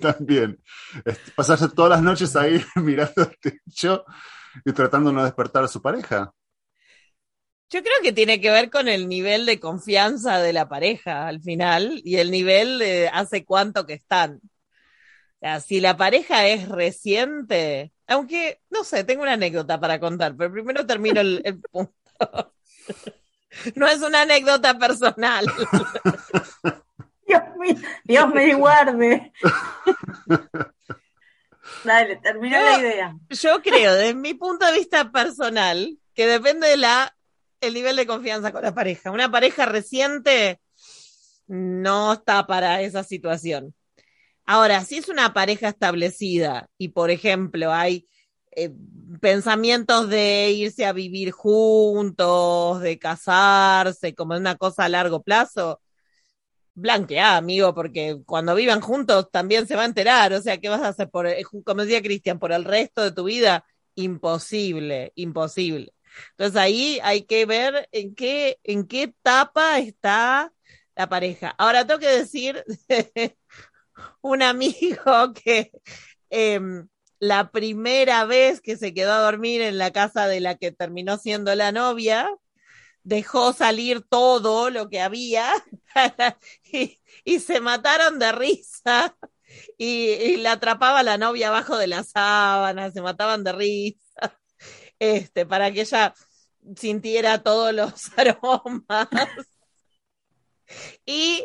también. 0.00 0.60
Pasarse 1.36 1.68
todas 1.68 1.90
las 1.92 2.02
noches 2.02 2.34
ahí 2.34 2.60
mirando 2.74 3.22
el 3.22 3.38
techo 3.38 4.04
y 4.64 4.72
tratando 4.72 5.10
de 5.10 5.16
no 5.16 5.24
despertar 5.24 5.64
a 5.64 5.68
su 5.68 5.80
pareja. 5.80 6.32
Yo 7.70 7.82
creo 7.82 7.94
que 8.02 8.12
tiene 8.12 8.40
que 8.40 8.50
ver 8.50 8.68
con 8.68 8.88
el 8.88 9.08
nivel 9.08 9.46
de 9.46 9.60
confianza 9.60 10.38
de 10.38 10.52
la 10.52 10.68
pareja 10.68 11.28
al 11.28 11.40
final 11.40 12.00
y 12.04 12.16
el 12.16 12.30
nivel 12.32 12.78
de 12.80 13.08
hace 13.08 13.44
cuánto 13.44 13.86
que 13.86 13.94
están. 13.94 14.40
O 14.42 15.38
sea, 15.40 15.60
si 15.60 15.80
la 15.80 15.96
pareja 15.96 16.46
es 16.46 16.68
reciente, 16.68 17.92
aunque, 18.06 18.60
no 18.70 18.84
sé, 18.84 19.04
tengo 19.04 19.22
una 19.22 19.34
anécdota 19.34 19.80
para 19.80 20.00
contar, 20.00 20.36
pero 20.36 20.52
primero 20.52 20.86
termino 20.86 21.20
el, 21.20 21.40
el 21.44 21.60
punto. 21.60 21.94
No 23.74 23.86
es 23.88 24.00
una 24.00 24.22
anécdota 24.22 24.78
personal. 24.78 25.44
Dios 27.26 27.42
mío, 27.58 27.76
Dios 28.04 28.28
me 28.34 28.54
guarde. 28.54 29.32
Dale, 31.84 32.16
terminó 32.16 32.60
la 32.60 32.78
idea. 32.78 33.16
Yo 33.30 33.62
creo, 33.62 33.94
desde 33.94 34.14
mi 34.14 34.34
punto 34.34 34.66
de 34.66 34.72
vista 34.72 35.10
personal, 35.10 35.98
que 36.14 36.26
depende 36.26 36.68
de 36.68 36.76
la 36.76 37.14
el 37.60 37.74
nivel 37.74 37.96
de 37.96 38.06
confianza 38.06 38.52
con 38.52 38.62
la 38.62 38.74
pareja. 38.74 39.10
Una 39.10 39.30
pareja 39.30 39.66
reciente 39.66 40.60
no 41.46 42.14
está 42.14 42.46
para 42.46 42.80
esa 42.82 43.04
situación. 43.04 43.74
Ahora, 44.46 44.84
si 44.84 44.96
es 44.96 45.08
una 45.08 45.32
pareja 45.32 45.68
establecida 45.68 46.68
y, 46.78 46.88
por 46.88 47.10
ejemplo, 47.10 47.72
hay 47.72 48.08
eh, 48.52 48.72
pensamientos 49.20 50.08
de 50.08 50.50
irse 50.50 50.86
a 50.86 50.92
vivir 50.92 51.30
juntos, 51.30 52.80
de 52.80 52.98
casarse, 52.98 54.14
como 54.14 54.36
una 54.36 54.56
cosa 54.56 54.84
a 54.84 54.88
largo 54.88 55.22
plazo, 55.22 55.80
blanquea, 56.80 57.36
amigo, 57.36 57.74
porque 57.74 58.18
cuando 58.26 58.54
vivan 58.54 58.80
juntos 58.80 59.30
también 59.30 59.66
se 59.66 59.76
va 59.76 59.82
a 59.82 59.86
enterar. 59.86 60.32
O 60.32 60.42
sea, 60.42 60.58
¿qué 60.58 60.68
vas 60.68 60.82
a 60.82 60.88
hacer? 60.88 61.10
Por, 61.10 61.26
eh, 61.26 61.42
como 61.64 61.82
decía 61.82 62.02
Cristian, 62.02 62.38
por 62.38 62.52
el 62.52 62.64
resto 62.64 63.02
de 63.02 63.12
tu 63.12 63.24
vida, 63.24 63.64
imposible, 63.94 65.12
imposible. 65.14 65.92
Entonces 66.32 66.56
ahí 66.56 66.98
hay 67.02 67.22
que 67.22 67.46
ver 67.46 67.88
en 67.92 68.14
qué, 68.14 68.58
en 68.64 68.86
qué 68.86 69.04
etapa 69.04 69.78
está 69.78 70.52
la 70.96 71.08
pareja. 71.08 71.54
Ahora 71.58 71.86
tengo 71.86 72.00
que 72.00 72.08
decir 72.08 72.64
un 74.22 74.42
amigo 74.42 75.32
que 75.44 75.70
eh, 76.30 76.60
la 77.20 77.50
primera 77.50 78.24
vez 78.24 78.60
que 78.60 78.76
se 78.76 78.94
quedó 78.94 79.12
a 79.12 79.20
dormir 79.20 79.60
en 79.62 79.78
la 79.78 79.92
casa 79.92 80.26
de 80.26 80.40
la 80.40 80.56
que 80.56 80.72
terminó 80.72 81.18
siendo 81.18 81.54
la 81.54 81.72
novia, 81.72 82.28
dejó 83.02 83.52
salir 83.52 84.02
todo 84.02 84.70
lo 84.70 84.88
que 84.88 85.00
había 85.00 85.52
y, 87.24 87.38
se 87.40 87.60
mataron 87.60 88.18
de 88.18 88.32
risa 88.32 89.16
y, 89.78 90.10
y, 90.10 90.36
la 90.36 90.52
atrapaba 90.52 91.02
la 91.02 91.18
novia 91.18 91.48
abajo 91.48 91.76
de 91.76 91.86
la 91.86 92.04
sábana, 92.04 92.90
se 92.90 93.02
mataban 93.02 93.44
de 93.44 93.52
risa, 93.52 94.38
este, 94.98 95.46
para 95.46 95.72
que 95.72 95.82
ella 95.82 96.14
sintiera 96.76 97.42
todos 97.42 97.74
los 97.74 98.10
aromas. 98.16 99.08
Y 101.04 101.44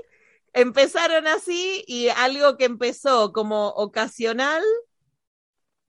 empezaron 0.54 1.28
así 1.28 1.84
y 1.88 2.10
algo 2.10 2.58
que 2.58 2.65
empezó 2.65 3.34
como 3.34 3.70
ocasional 3.70 4.63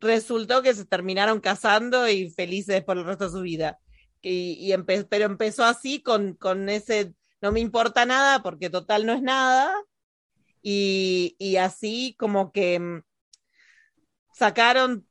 resultó 0.01 0.63
que 0.63 0.75
se 0.75 0.85
terminaron 0.85 1.41
casando 1.41 2.09
y 2.09 2.31
felices 2.31 2.85
por 2.85 2.99
el 2.99 3.05
resto 3.05 3.25
de 3.27 3.31
su 3.31 3.41
vida. 3.43 3.79
Y, 4.23 4.55
y 4.61 4.73
empe 4.73 5.05
pero 5.05 5.25
empezó 5.25 5.65
así 5.65 6.03
con, 6.03 6.35
con, 6.35 6.69
ese 6.69 7.15
no 7.41 7.53
me 7.53 7.61
importa 7.61 8.07
nada 8.07 8.43
porque 8.43 8.71
total 8.71 9.07
no 9.07 9.13
es 9.13 9.23
nada. 9.23 9.73
Y, 10.63 11.37
y 11.39 11.57
así 11.57 12.17
como 12.19 12.51
que 12.51 12.79
mm, 12.81 13.03
sacaron 14.33 15.07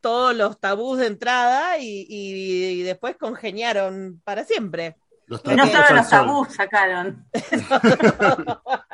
todos 0.00 0.34
los 0.34 0.58
tabús 0.58 0.98
de 0.98 1.06
entrada 1.06 1.78
y, 1.78 2.06
y, 2.08 2.80
y 2.80 2.82
después 2.82 3.16
congeniaron 3.16 4.20
para 4.24 4.44
siempre. 4.44 4.96
Los 5.26 5.40
y 5.44 5.54
no 5.54 5.66
solo 5.66 5.96
los 5.96 6.08
tabús 6.08 6.54
sacaron. 6.54 7.24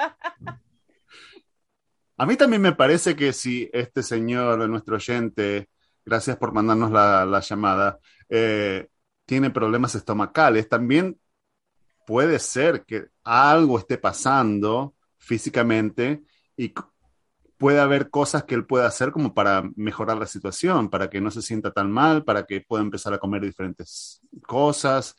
A 2.21 2.27
mí 2.27 2.37
también 2.37 2.61
me 2.61 2.73
parece 2.73 3.15
que 3.15 3.33
si 3.33 3.71
este 3.73 4.03
señor, 4.03 4.69
nuestro 4.69 4.97
oyente, 4.97 5.69
gracias 6.05 6.37
por 6.37 6.53
mandarnos 6.53 6.91
la, 6.91 7.25
la 7.25 7.39
llamada, 7.39 8.01
eh, 8.29 8.89
tiene 9.29 9.51
problemas 9.51 9.95
estomacales, 9.95 10.71
también 10.71 11.21
puede 12.07 12.39
ser 12.39 12.87
que 12.87 13.09
algo 13.23 13.79
esté 13.79 13.99
pasando 13.99 14.95
físicamente 15.19 16.23
y 16.57 16.73
puede 17.59 17.79
haber 17.79 18.09
cosas 18.09 18.45
que 18.45 18.55
él 18.55 18.65
pueda 18.65 18.87
hacer 18.87 19.13
como 19.13 19.35
para 19.35 19.71
mejorar 19.77 20.17
la 20.17 20.25
situación, 20.25 20.89
para 20.89 21.11
que 21.11 21.21
no 21.21 21.31
se 21.31 21.43
sienta 21.43 21.73
tan 21.73 21.93
mal, 21.93 22.25
para 22.25 22.47
que 22.47 22.63
pueda 22.63 22.83
empezar 22.83 23.13
a 23.13 23.19
comer 23.19 23.43
diferentes 23.43 24.23
cosas, 24.47 25.15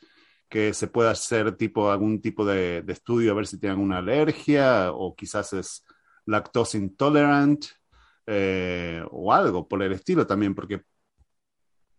que 0.49 0.73
se 0.73 0.87
pueda 0.87 1.11
hacer 1.11 1.55
tipo 1.55 1.91
algún 1.91 2.19
tipo 2.19 2.43
de, 2.43 2.83
estudio 2.87 3.33
a 3.33 3.35
ver 3.35 3.45
si 3.45 3.59
tiene 3.59 3.73
alguna 3.73 3.99
alergia 3.99 4.91
o 4.91 5.15
quizás 5.15 5.53
es 5.53 5.85
lactose 6.25 6.79
intolerant 6.79 7.63
eh, 8.25 9.03
o 9.11 9.31
algo 9.31 9.67
por 9.67 9.83
el 9.83 9.91
estilo 9.91 10.25
también, 10.25 10.55
porque 10.55 10.81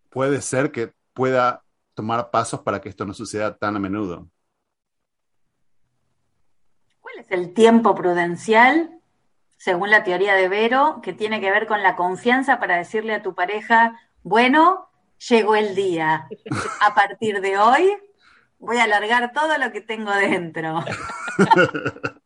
puede 0.08 0.42
ser 0.42 0.72
que 0.72 0.92
pueda 1.12 1.62
tomar 2.00 2.30
pasos 2.30 2.60
para 2.60 2.80
que 2.80 2.88
esto 2.88 3.04
no 3.04 3.12
suceda 3.12 3.58
tan 3.58 3.76
a 3.76 3.78
menudo. 3.78 4.26
¿Cuál 6.98 7.18
es 7.18 7.30
el 7.30 7.52
tiempo 7.52 7.94
prudencial, 7.94 8.98
según 9.58 9.90
la 9.90 10.02
teoría 10.02 10.34
de 10.34 10.48
Vero, 10.48 11.00
que 11.02 11.12
tiene 11.12 11.42
que 11.42 11.50
ver 11.50 11.66
con 11.66 11.82
la 11.82 11.96
confianza 11.96 12.58
para 12.58 12.78
decirle 12.78 13.12
a 13.12 13.22
tu 13.22 13.34
pareja, 13.34 14.00
bueno, 14.22 14.88
llegó 15.28 15.56
el 15.56 15.74
día, 15.74 16.26
a 16.80 16.94
partir 16.94 17.42
de 17.42 17.58
hoy 17.58 17.94
voy 18.58 18.78
a 18.78 18.84
alargar 18.84 19.32
todo 19.34 19.58
lo 19.58 19.70
que 19.70 19.82
tengo 19.82 20.10
dentro? 20.12 20.82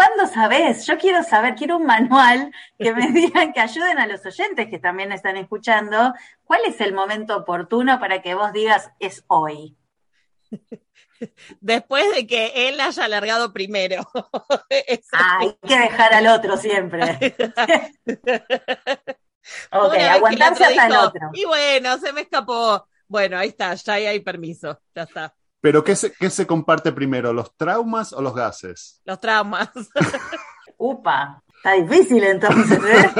¿Cuándo 0.00 0.26
sabes? 0.32 0.86
Yo 0.86 0.96
quiero 0.96 1.22
saber, 1.22 1.56
quiero 1.56 1.76
un 1.76 1.84
manual 1.84 2.50
que 2.78 2.94
me 2.94 3.08
digan, 3.12 3.52
que 3.52 3.60
ayuden 3.60 3.98
a 3.98 4.06
los 4.06 4.24
oyentes 4.24 4.70
que 4.70 4.78
también 4.78 5.12
están 5.12 5.36
escuchando, 5.36 6.14
¿cuál 6.42 6.62
es 6.66 6.80
el 6.80 6.94
momento 6.94 7.36
oportuno 7.36 8.00
para 8.00 8.22
que 8.22 8.34
vos 8.34 8.50
digas 8.54 8.90
es 8.98 9.22
hoy? 9.26 9.76
Después 11.60 12.14
de 12.14 12.26
que 12.26 12.68
él 12.68 12.80
haya 12.80 13.04
alargado 13.04 13.52
primero. 13.52 14.10
ah, 15.12 15.38
hay 15.38 15.54
que 15.68 15.78
dejar 15.78 16.14
al 16.14 16.28
otro 16.28 16.56
siempre. 16.56 17.34
ok, 19.70 19.94
aguantarse 20.12 20.64
hasta 20.64 20.86
el 20.86 20.96
otro. 20.96 21.28
Y 21.34 21.44
bueno, 21.44 21.98
se 21.98 22.14
me 22.14 22.22
escapó. 22.22 22.88
Bueno, 23.06 23.36
ahí 23.36 23.48
está, 23.48 23.74
ya 23.74 23.92
hay 23.92 24.20
permiso, 24.20 24.80
ya 24.94 25.02
está. 25.02 25.34
Pero 25.60 25.84
¿qué 25.84 25.94
se, 25.94 26.12
¿qué 26.12 26.30
se 26.30 26.46
comparte 26.46 26.92
primero, 26.92 27.32
los 27.32 27.56
traumas 27.56 28.12
o 28.12 28.22
los 28.22 28.34
gases? 28.34 29.00
Los 29.04 29.20
traumas. 29.20 29.70
Upa, 30.78 31.42
está 31.56 31.72
difícil 31.72 32.24
entonces, 32.24 32.78
¿eh? 32.82 33.10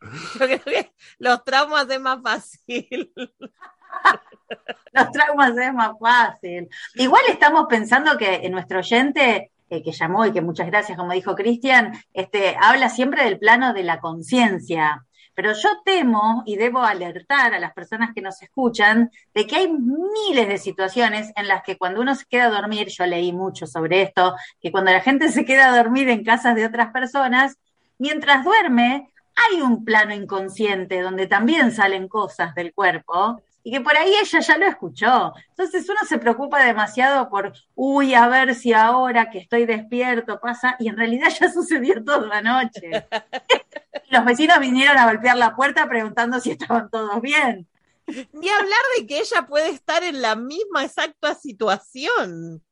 Yo 0.40 0.46
creo 0.46 0.64
que 0.64 0.92
los 1.18 1.44
traumas 1.44 1.88
es 1.90 2.00
más 2.00 2.20
fácil. 2.22 3.12
los 4.92 5.10
traumas 5.12 5.56
es 5.56 5.74
más 5.74 5.92
fácil. 6.00 6.68
Igual 6.94 7.22
estamos 7.28 7.66
pensando 7.68 8.16
que 8.16 8.48
nuestro 8.48 8.78
oyente 8.78 9.52
que, 9.68 9.82
que 9.82 9.92
llamó 9.92 10.26
y 10.26 10.32
que 10.32 10.40
muchas 10.40 10.66
gracias, 10.66 10.98
como 10.98 11.12
dijo 11.12 11.34
Cristian, 11.34 11.92
este, 12.14 12.56
habla 12.60 12.88
siempre 12.88 13.24
del 13.24 13.38
plano 13.38 13.74
de 13.74 13.82
la 13.82 14.00
conciencia. 14.00 15.04
Pero 15.34 15.52
yo 15.52 15.68
temo 15.84 16.42
y 16.46 16.56
debo 16.56 16.82
alertar 16.82 17.54
a 17.54 17.60
las 17.60 17.72
personas 17.72 18.10
que 18.14 18.20
nos 18.20 18.40
escuchan 18.42 19.10
de 19.34 19.46
que 19.46 19.56
hay 19.56 19.72
miles 19.72 20.48
de 20.48 20.58
situaciones 20.58 21.32
en 21.36 21.48
las 21.48 21.62
que 21.62 21.78
cuando 21.78 22.00
uno 22.00 22.14
se 22.14 22.26
queda 22.26 22.46
a 22.46 22.50
dormir, 22.50 22.88
yo 22.88 23.06
leí 23.06 23.32
mucho 23.32 23.66
sobre 23.66 24.02
esto, 24.02 24.34
que 24.60 24.70
cuando 24.70 24.92
la 24.92 25.00
gente 25.00 25.28
se 25.30 25.44
queda 25.44 25.68
a 25.68 25.76
dormir 25.76 26.08
en 26.08 26.24
casas 26.24 26.54
de 26.54 26.66
otras 26.66 26.92
personas, 26.92 27.56
mientras 27.98 28.44
duerme, 28.44 29.08
hay 29.34 29.62
un 29.62 29.84
plano 29.84 30.14
inconsciente 30.14 31.00
donde 31.00 31.26
también 31.26 31.72
salen 31.72 32.08
cosas 32.08 32.54
del 32.54 32.74
cuerpo 32.74 33.42
y 33.64 33.70
que 33.70 33.80
por 33.80 33.96
ahí 33.96 34.12
ella 34.20 34.40
ya 34.40 34.58
lo 34.58 34.66
escuchó. 34.66 35.32
Entonces 35.50 35.88
uno 35.88 36.00
se 36.06 36.18
preocupa 36.18 36.64
demasiado 36.64 37.28
por, 37.28 37.52
uy, 37.74 38.14
a 38.14 38.26
ver 38.28 38.54
si 38.54 38.72
ahora 38.72 39.30
que 39.30 39.38
estoy 39.38 39.66
despierto 39.66 40.40
pasa, 40.40 40.76
y 40.78 40.88
en 40.88 40.96
realidad 40.96 41.28
ya 41.40 41.50
sucedió 41.50 42.02
toda 42.04 42.26
la 42.26 42.42
noche. 42.42 43.06
Los 44.10 44.24
vecinos 44.24 44.58
vinieron 44.60 44.96
a 44.98 45.06
golpear 45.06 45.36
la 45.36 45.54
puerta 45.54 45.88
preguntando 45.88 46.40
si 46.40 46.52
estaban 46.52 46.90
todos 46.90 47.20
bien. 47.20 47.68
Ni 48.06 48.48
hablar 48.48 48.80
de 48.98 49.06
que 49.06 49.20
ella 49.20 49.46
puede 49.46 49.70
estar 49.70 50.02
en 50.02 50.20
la 50.20 50.34
misma 50.36 50.84
exacta 50.84 51.34
situación. 51.34 52.62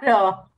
Claro. 0.00 0.50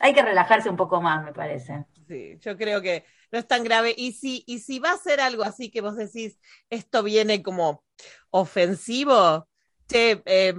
Hay 0.00 0.14
que 0.14 0.22
relajarse 0.22 0.70
un 0.70 0.76
poco 0.76 1.00
más, 1.00 1.24
me 1.24 1.32
parece. 1.32 1.84
Sí, 2.06 2.38
yo 2.40 2.56
creo 2.56 2.80
que 2.80 3.04
no 3.32 3.38
es 3.38 3.46
tan 3.46 3.64
grave. 3.64 3.94
Y 3.96 4.12
si, 4.12 4.44
y 4.46 4.60
si 4.60 4.78
va 4.78 4.92
a 4.92 4.98
ser 4.98 5.20
algo 5.20 5.42
así 5.42 5.70
que 5.70 5.80
vos 5.80 5.96
decís, 5.96 6.38
esto 6.70 7.02
viene 7.02 7.42
como 7.42 7.84
ofensivo, 8.30 9.48
che, 9.88 10.22
eh, 10.24 10.54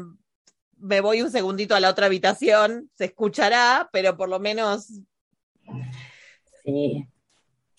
me 0.77 1.01
voy 1.01 1.21
un 1.21 1.31
segundito 1.31 1.75
a 1.75 1.79
la 1.79 1.89
otra 1.89 2.05
habitación, 2.07 2.89
se 2.95 3.05
escuchará, 3.05 3.89
pero 3.91 4.17
por 4.17 4.29
lo 4.29 4.39
menos. 4.39 4.87
Sí. 6.69 7.07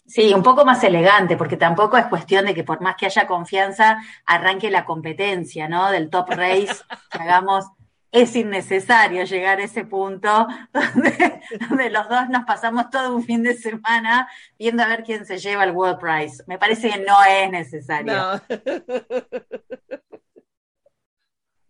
Sí, 0.07 0.35
un 0.35 0.43
poco 0.43 0.65
más 0.65 0.83
elegante, 0.83 1.37
porque 1.37 1.57
tampoco 1.57 1.97
es 1.97 2.07
cuestión 2.07 2.45
de 2.47 2.53
que 2.53 2.65
por 2.65 2.81
más 2.81 2.97
que 2.97 3.07
haya 3.07 3.29
confianza, 3.29 4.03
arranque 4.27 4.69
la 4.69 4.85
competencia, 4.85 5.69
¿no? 5.69 5.89
Del 5.93 6.11
top 6.11 6.31
race, 6.31 6.75
que 7.13 7.19
hagamos 7.19 7.67
es 8.11 8.35
innecesario 8.35 9.23
llegar 9.23 9.61
a 9.61 9.63
ese 9.63 9.85
punto 9.85 10.49
donde, 10.73 11.43
donde, 11.69 11.91
los 11.91 12.09
dos 12.09 12.29
nos 12.29 12.45
pasamos 12.45 12.91
todo 12.91 13.15
un 13.15 13.23
fin 13.23 13.45
de 13.45 13.55
semana 13.55 14.29
viendo 14.59 14.83
a 14.83 14.89
ver 14.89 15.05
quién 15.05 15.25
se 15.25 15.39
lleva 15.39 15.63
el 15.63 15.71
World 15.71 16.01
Prize. 16.01 16.43
Me 16.49 16.59
parece 16.59 16.91
que 16.91 16.99
no 16.99 17.17
es 17.29 17.51
necesario. 17.53 18.13
No. 18.13 18.41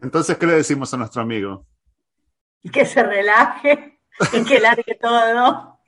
Entonces, 0.01 0.39
¿qué 0.39 0.47
le 0.47 0.55
decimos 0.55 0.95
a 0.95 0.97
nuestro 0.97 1.21
amigo? 1.21 1.67
Que 2.73 2.87
se 2.87 3.03
relaje 3.03 4.01
y 4.33 4.45
que 4.45 4.61
largue 4.61 4.95
todo. 4.99 5.80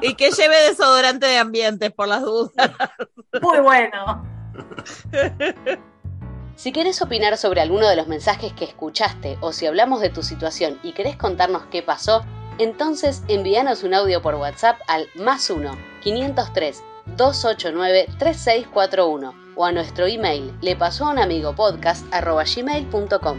Y 0.00 0.14
que 0.14 0.30
lleve 0.30 0.68
desodorante 0.68 1.26
de 1.26 1.38
ambiente 1.38 1.90
por 1.90 2.08
las 2.08 2.22
dudas. 2.22 2.70
Muy 3.40 3.60
bueno. 3.60 4.24
Si 6.56 6.70
querés 6.70 7.02
opinar 7.02 7.36
sobre 7.36 7.60
alguno 7.60 7.88
de 7.88 7.96
los 7.96 8.06
mensajes 8.06 8.52
que 8.52 8.64
escuchaste 8.64 9.38
o 9.40 9.52
si 9.52 9.66
hablamos 9.66 10.00
de 10.00 10.10
tu 10.10 10.22
situación 10.22 10.78
y 10.82 10.92
querés 10.92 11.16
contarnos 11.16 11.64
qué 11.70 11.82
pasó, 11.82 12.24
entonces 12.58 13.22
envíanos 13.26 13.82
un 13.82 13.94
audio 13.94 14.22
por 14.22 14.36
WhatsApp 14.36 14.78
al 14.86 15.08
más 15.16 15.50
1 15.50 15.76
503 16.00 16.82
289 17.16 18.06
3641 18.18 19.34
o 19.56 19.64
a 19.64 19.72
nuestro 19.72 20.06
email 20.06 20.52
le 20.60 20.76
pasó 20.76 21.06
a 21.06 21.10
un 21.10 21.18
amigo 21.18 21.54
podcast 21.54 22.06
gmail.com. 22.12 23.38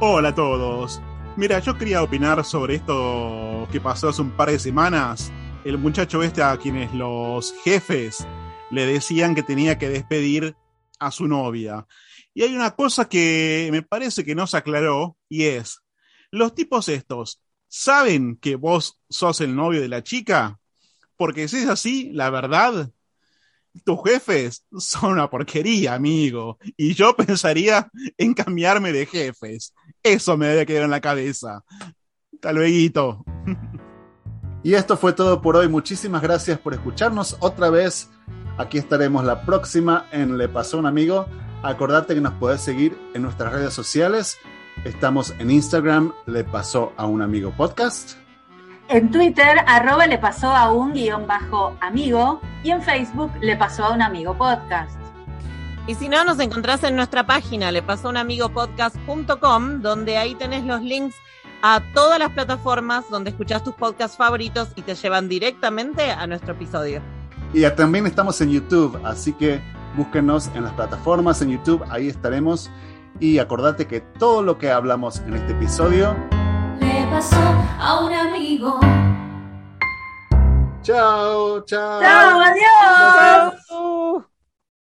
Hola 0.00 0.30
a 0.30 0.34
todos. 0.34 1.02
Mira, 1.36 1.60
yo 1.60 1.78
quería 1.78 2.02
opinar 2.02 2.44
sobre 2.44 2.74
esto 2.74 3.68
que 3.70 3.80
pasó 3.80 4.08
hace 4.08 4.20
un 4.20 4.32
par 4.32 4.50
de 4.50 4.58
semanas. 4.58 5.32
El 5.64 5.78
muchacho 5.78 6.22
este 6.22 6.42
a 6.42 6.56
quienes 6.56 6.92
los 6.92 7.54
jefes 7.64 8.26
le 8.70 8.84
decían 8.84 9.34
que 9.34 9.42
tenía 9.42 9.78
que 9.78 9.88
despedir 9.88 10.56
a 10.98 11.10
su 11.10 11.28
novia. 11.28 11.86
Y 12.34 12.42
hay 12.42 12.54
una 12.54 12.72
cosa 12.72 13.08
que 13.08 13.68
me 13.70 13.82
parece 13.82 14.24
que 14.24 14.34
no 14.34 14.46
se 14.46 14.56
aclaró 14.56 15.16
y 15.28 15.44
es, 15.44 15.80
los 16.30 16.54
tipos 16.54 16.88
estos, 16.88 17.40
¿saben 17.68 18.36
que 18.36 18.56
vos 18.56 19.00
sos 19.08 19.40
el 19.40 19.54
novio 19.54 19.80
de 19.80 19.88
la 19.88 20.02
chica? 20.02 20.58
Porque 21.16 21.48
si 21.48 21.58
es 21.58 21.68
así, 21.68 22.10
la 22.12 22.30
verdad, 22.30 22.90
tus 23.84 23.98
jefes 24.04 24.64
son 24.78 25.12
una 25.12 25.30
porquería, 25.30 25.94
amigo. 25.94 26.58
Y 26.76 26.94
yo 26.94 27.14
pensaría 27.16 27.88
en 28.16 28.34
cambiarme 28.34 28.92
de 28.92 29.06
jefes. 29.06 29.74
Eso 30.02 30.36
me 30.36 30.46
debe 30.48 30.66
quedar 30.66 30.84
en 30.84 30.90
la 30.90 31.00
cabeza. 31.00 31.64
Hasta 32.34 32.52
luego. 32.52 33.24
Y 34.62 34.74
esto 34.74 34.98
fue 34.98 35.14
todo 35.14 35.40
por 35.40 35.56
hoy. 35.56 35.68
Muchísimas 35.68 36.20
gracias 36.20 36.58
por 36.58 36.74
escucharnos 36.74 37.34
otra 37.40 37.70
vez. 37.70 38.10
Aquí 38.58 38.76
estaremos 38.76 39.24
la 39.24 39.46
próxima 39.46 40.06
en 40.12 40.36
Le 40.36 40.50
Pasó 40.50 40.76
un 40.76 40.84
Amigo. 40.84 41.26
Acordate 41.62 42.14
que 42.14 42.20
nos 42.20 42.34
podés 42.34 42.60
seguir 42.60 42.94
en 43.14 43.22
nuestras 43.22 43.54
redes 43.54 43.72
sociales. 43.72 44.36
Estamos 44.84 45.34
en 45.38 45.50
Instagram, 45.50 46.12
Le 46.26 46.44
Pasó 46.44 46.92
a 46.98 47.06
un 47.06 47.22
Amigo 47.22 47.54
Podcast. 47.56 48.18
En 48.92 49.12
Twitter, 49.12 49.58
arroba 49.68 50.08
Le 50.08 50.18
Pasó 50.18 50.48
a 50.48 50.72
un 50.72 50.92
guion 50.92 51.24
bajo 51.24 51.76
amigo. 51.80 52.40
Y 52.64 52.72
en 52.72 52.82
Facebook, 52.82 53.30
Le 53.40 53.56
Pasó 53.56 53.84
a 53.84 53.94
un 53.94 54.02
Amigo 54.02 54.36
Podcast. 54.36 54.98
Y 55.86 55.94
si 55.94 56.08
no, 56.08 56.24
nos 56.24 56.40
encontrás 56.40 56.82
en 56.82 56.96
nuestra 56.96 57.24
página, 57.24 57.70
le 57.70 57.82
pasó 57.82 58.08
un 58.08 58.16
amigo 58.16 58.48
podcast.com, 58.48 59.80
donde 59.80 60.16
ahí 60.18 60.34
tenés 60.34 60.64
los 60.64 60.82
links 60.82 61.14
a 61.62 61.80
todas 61.94 62.18
las 62.18 62.32
plataformas 62.32 63.08
donde 63.08 63.30
escuchás 63.30 63.62
tus 63.62 63.74
podcasts 63.74 64.16
favoritos 64.16 64.70
y 64.74 64.82
te 64.82 64.96
llevan 64.96 65.28
directamente 65.28 66.10
a 66.10 66.26
nuestro 66.26 66.54
episodio. 66.54 67.00
Y 67.54 67.62
también 67.70 68.06
estamos 68.06 68.40
en 68.40 68.50
YouTube, 68.50 69.00
así 69.04 69.32
que 69.34 69.60
búsquenos 69.96 70.50
en 70.56 70.64
las 70.64 70.72
plataformas 70.72 71.40
en 71.42 71.50
YouTube, 71.50 71.84
ahí 71.90 72.08
estaremos. 72.08 72.68
Y 73.20 73.38
acordate 73.38 73.86
que 73.86 74.00
todo 74.00 74.42
lo 74.42 74.58
que 74.58 74.72
hablamos 74.72 75.20
en 75.20 75.34
este 75.34 75.52
episodio 75.52 76.16
pasó 77.10 77.36
a 77.80 78.00
un 78.00 78.12
amigo. 78.12 78.78
Chao, 80.82 81.60
chao. 81.66 82.00
Chao, 82.00 82.40
adiós. 82.40 84.24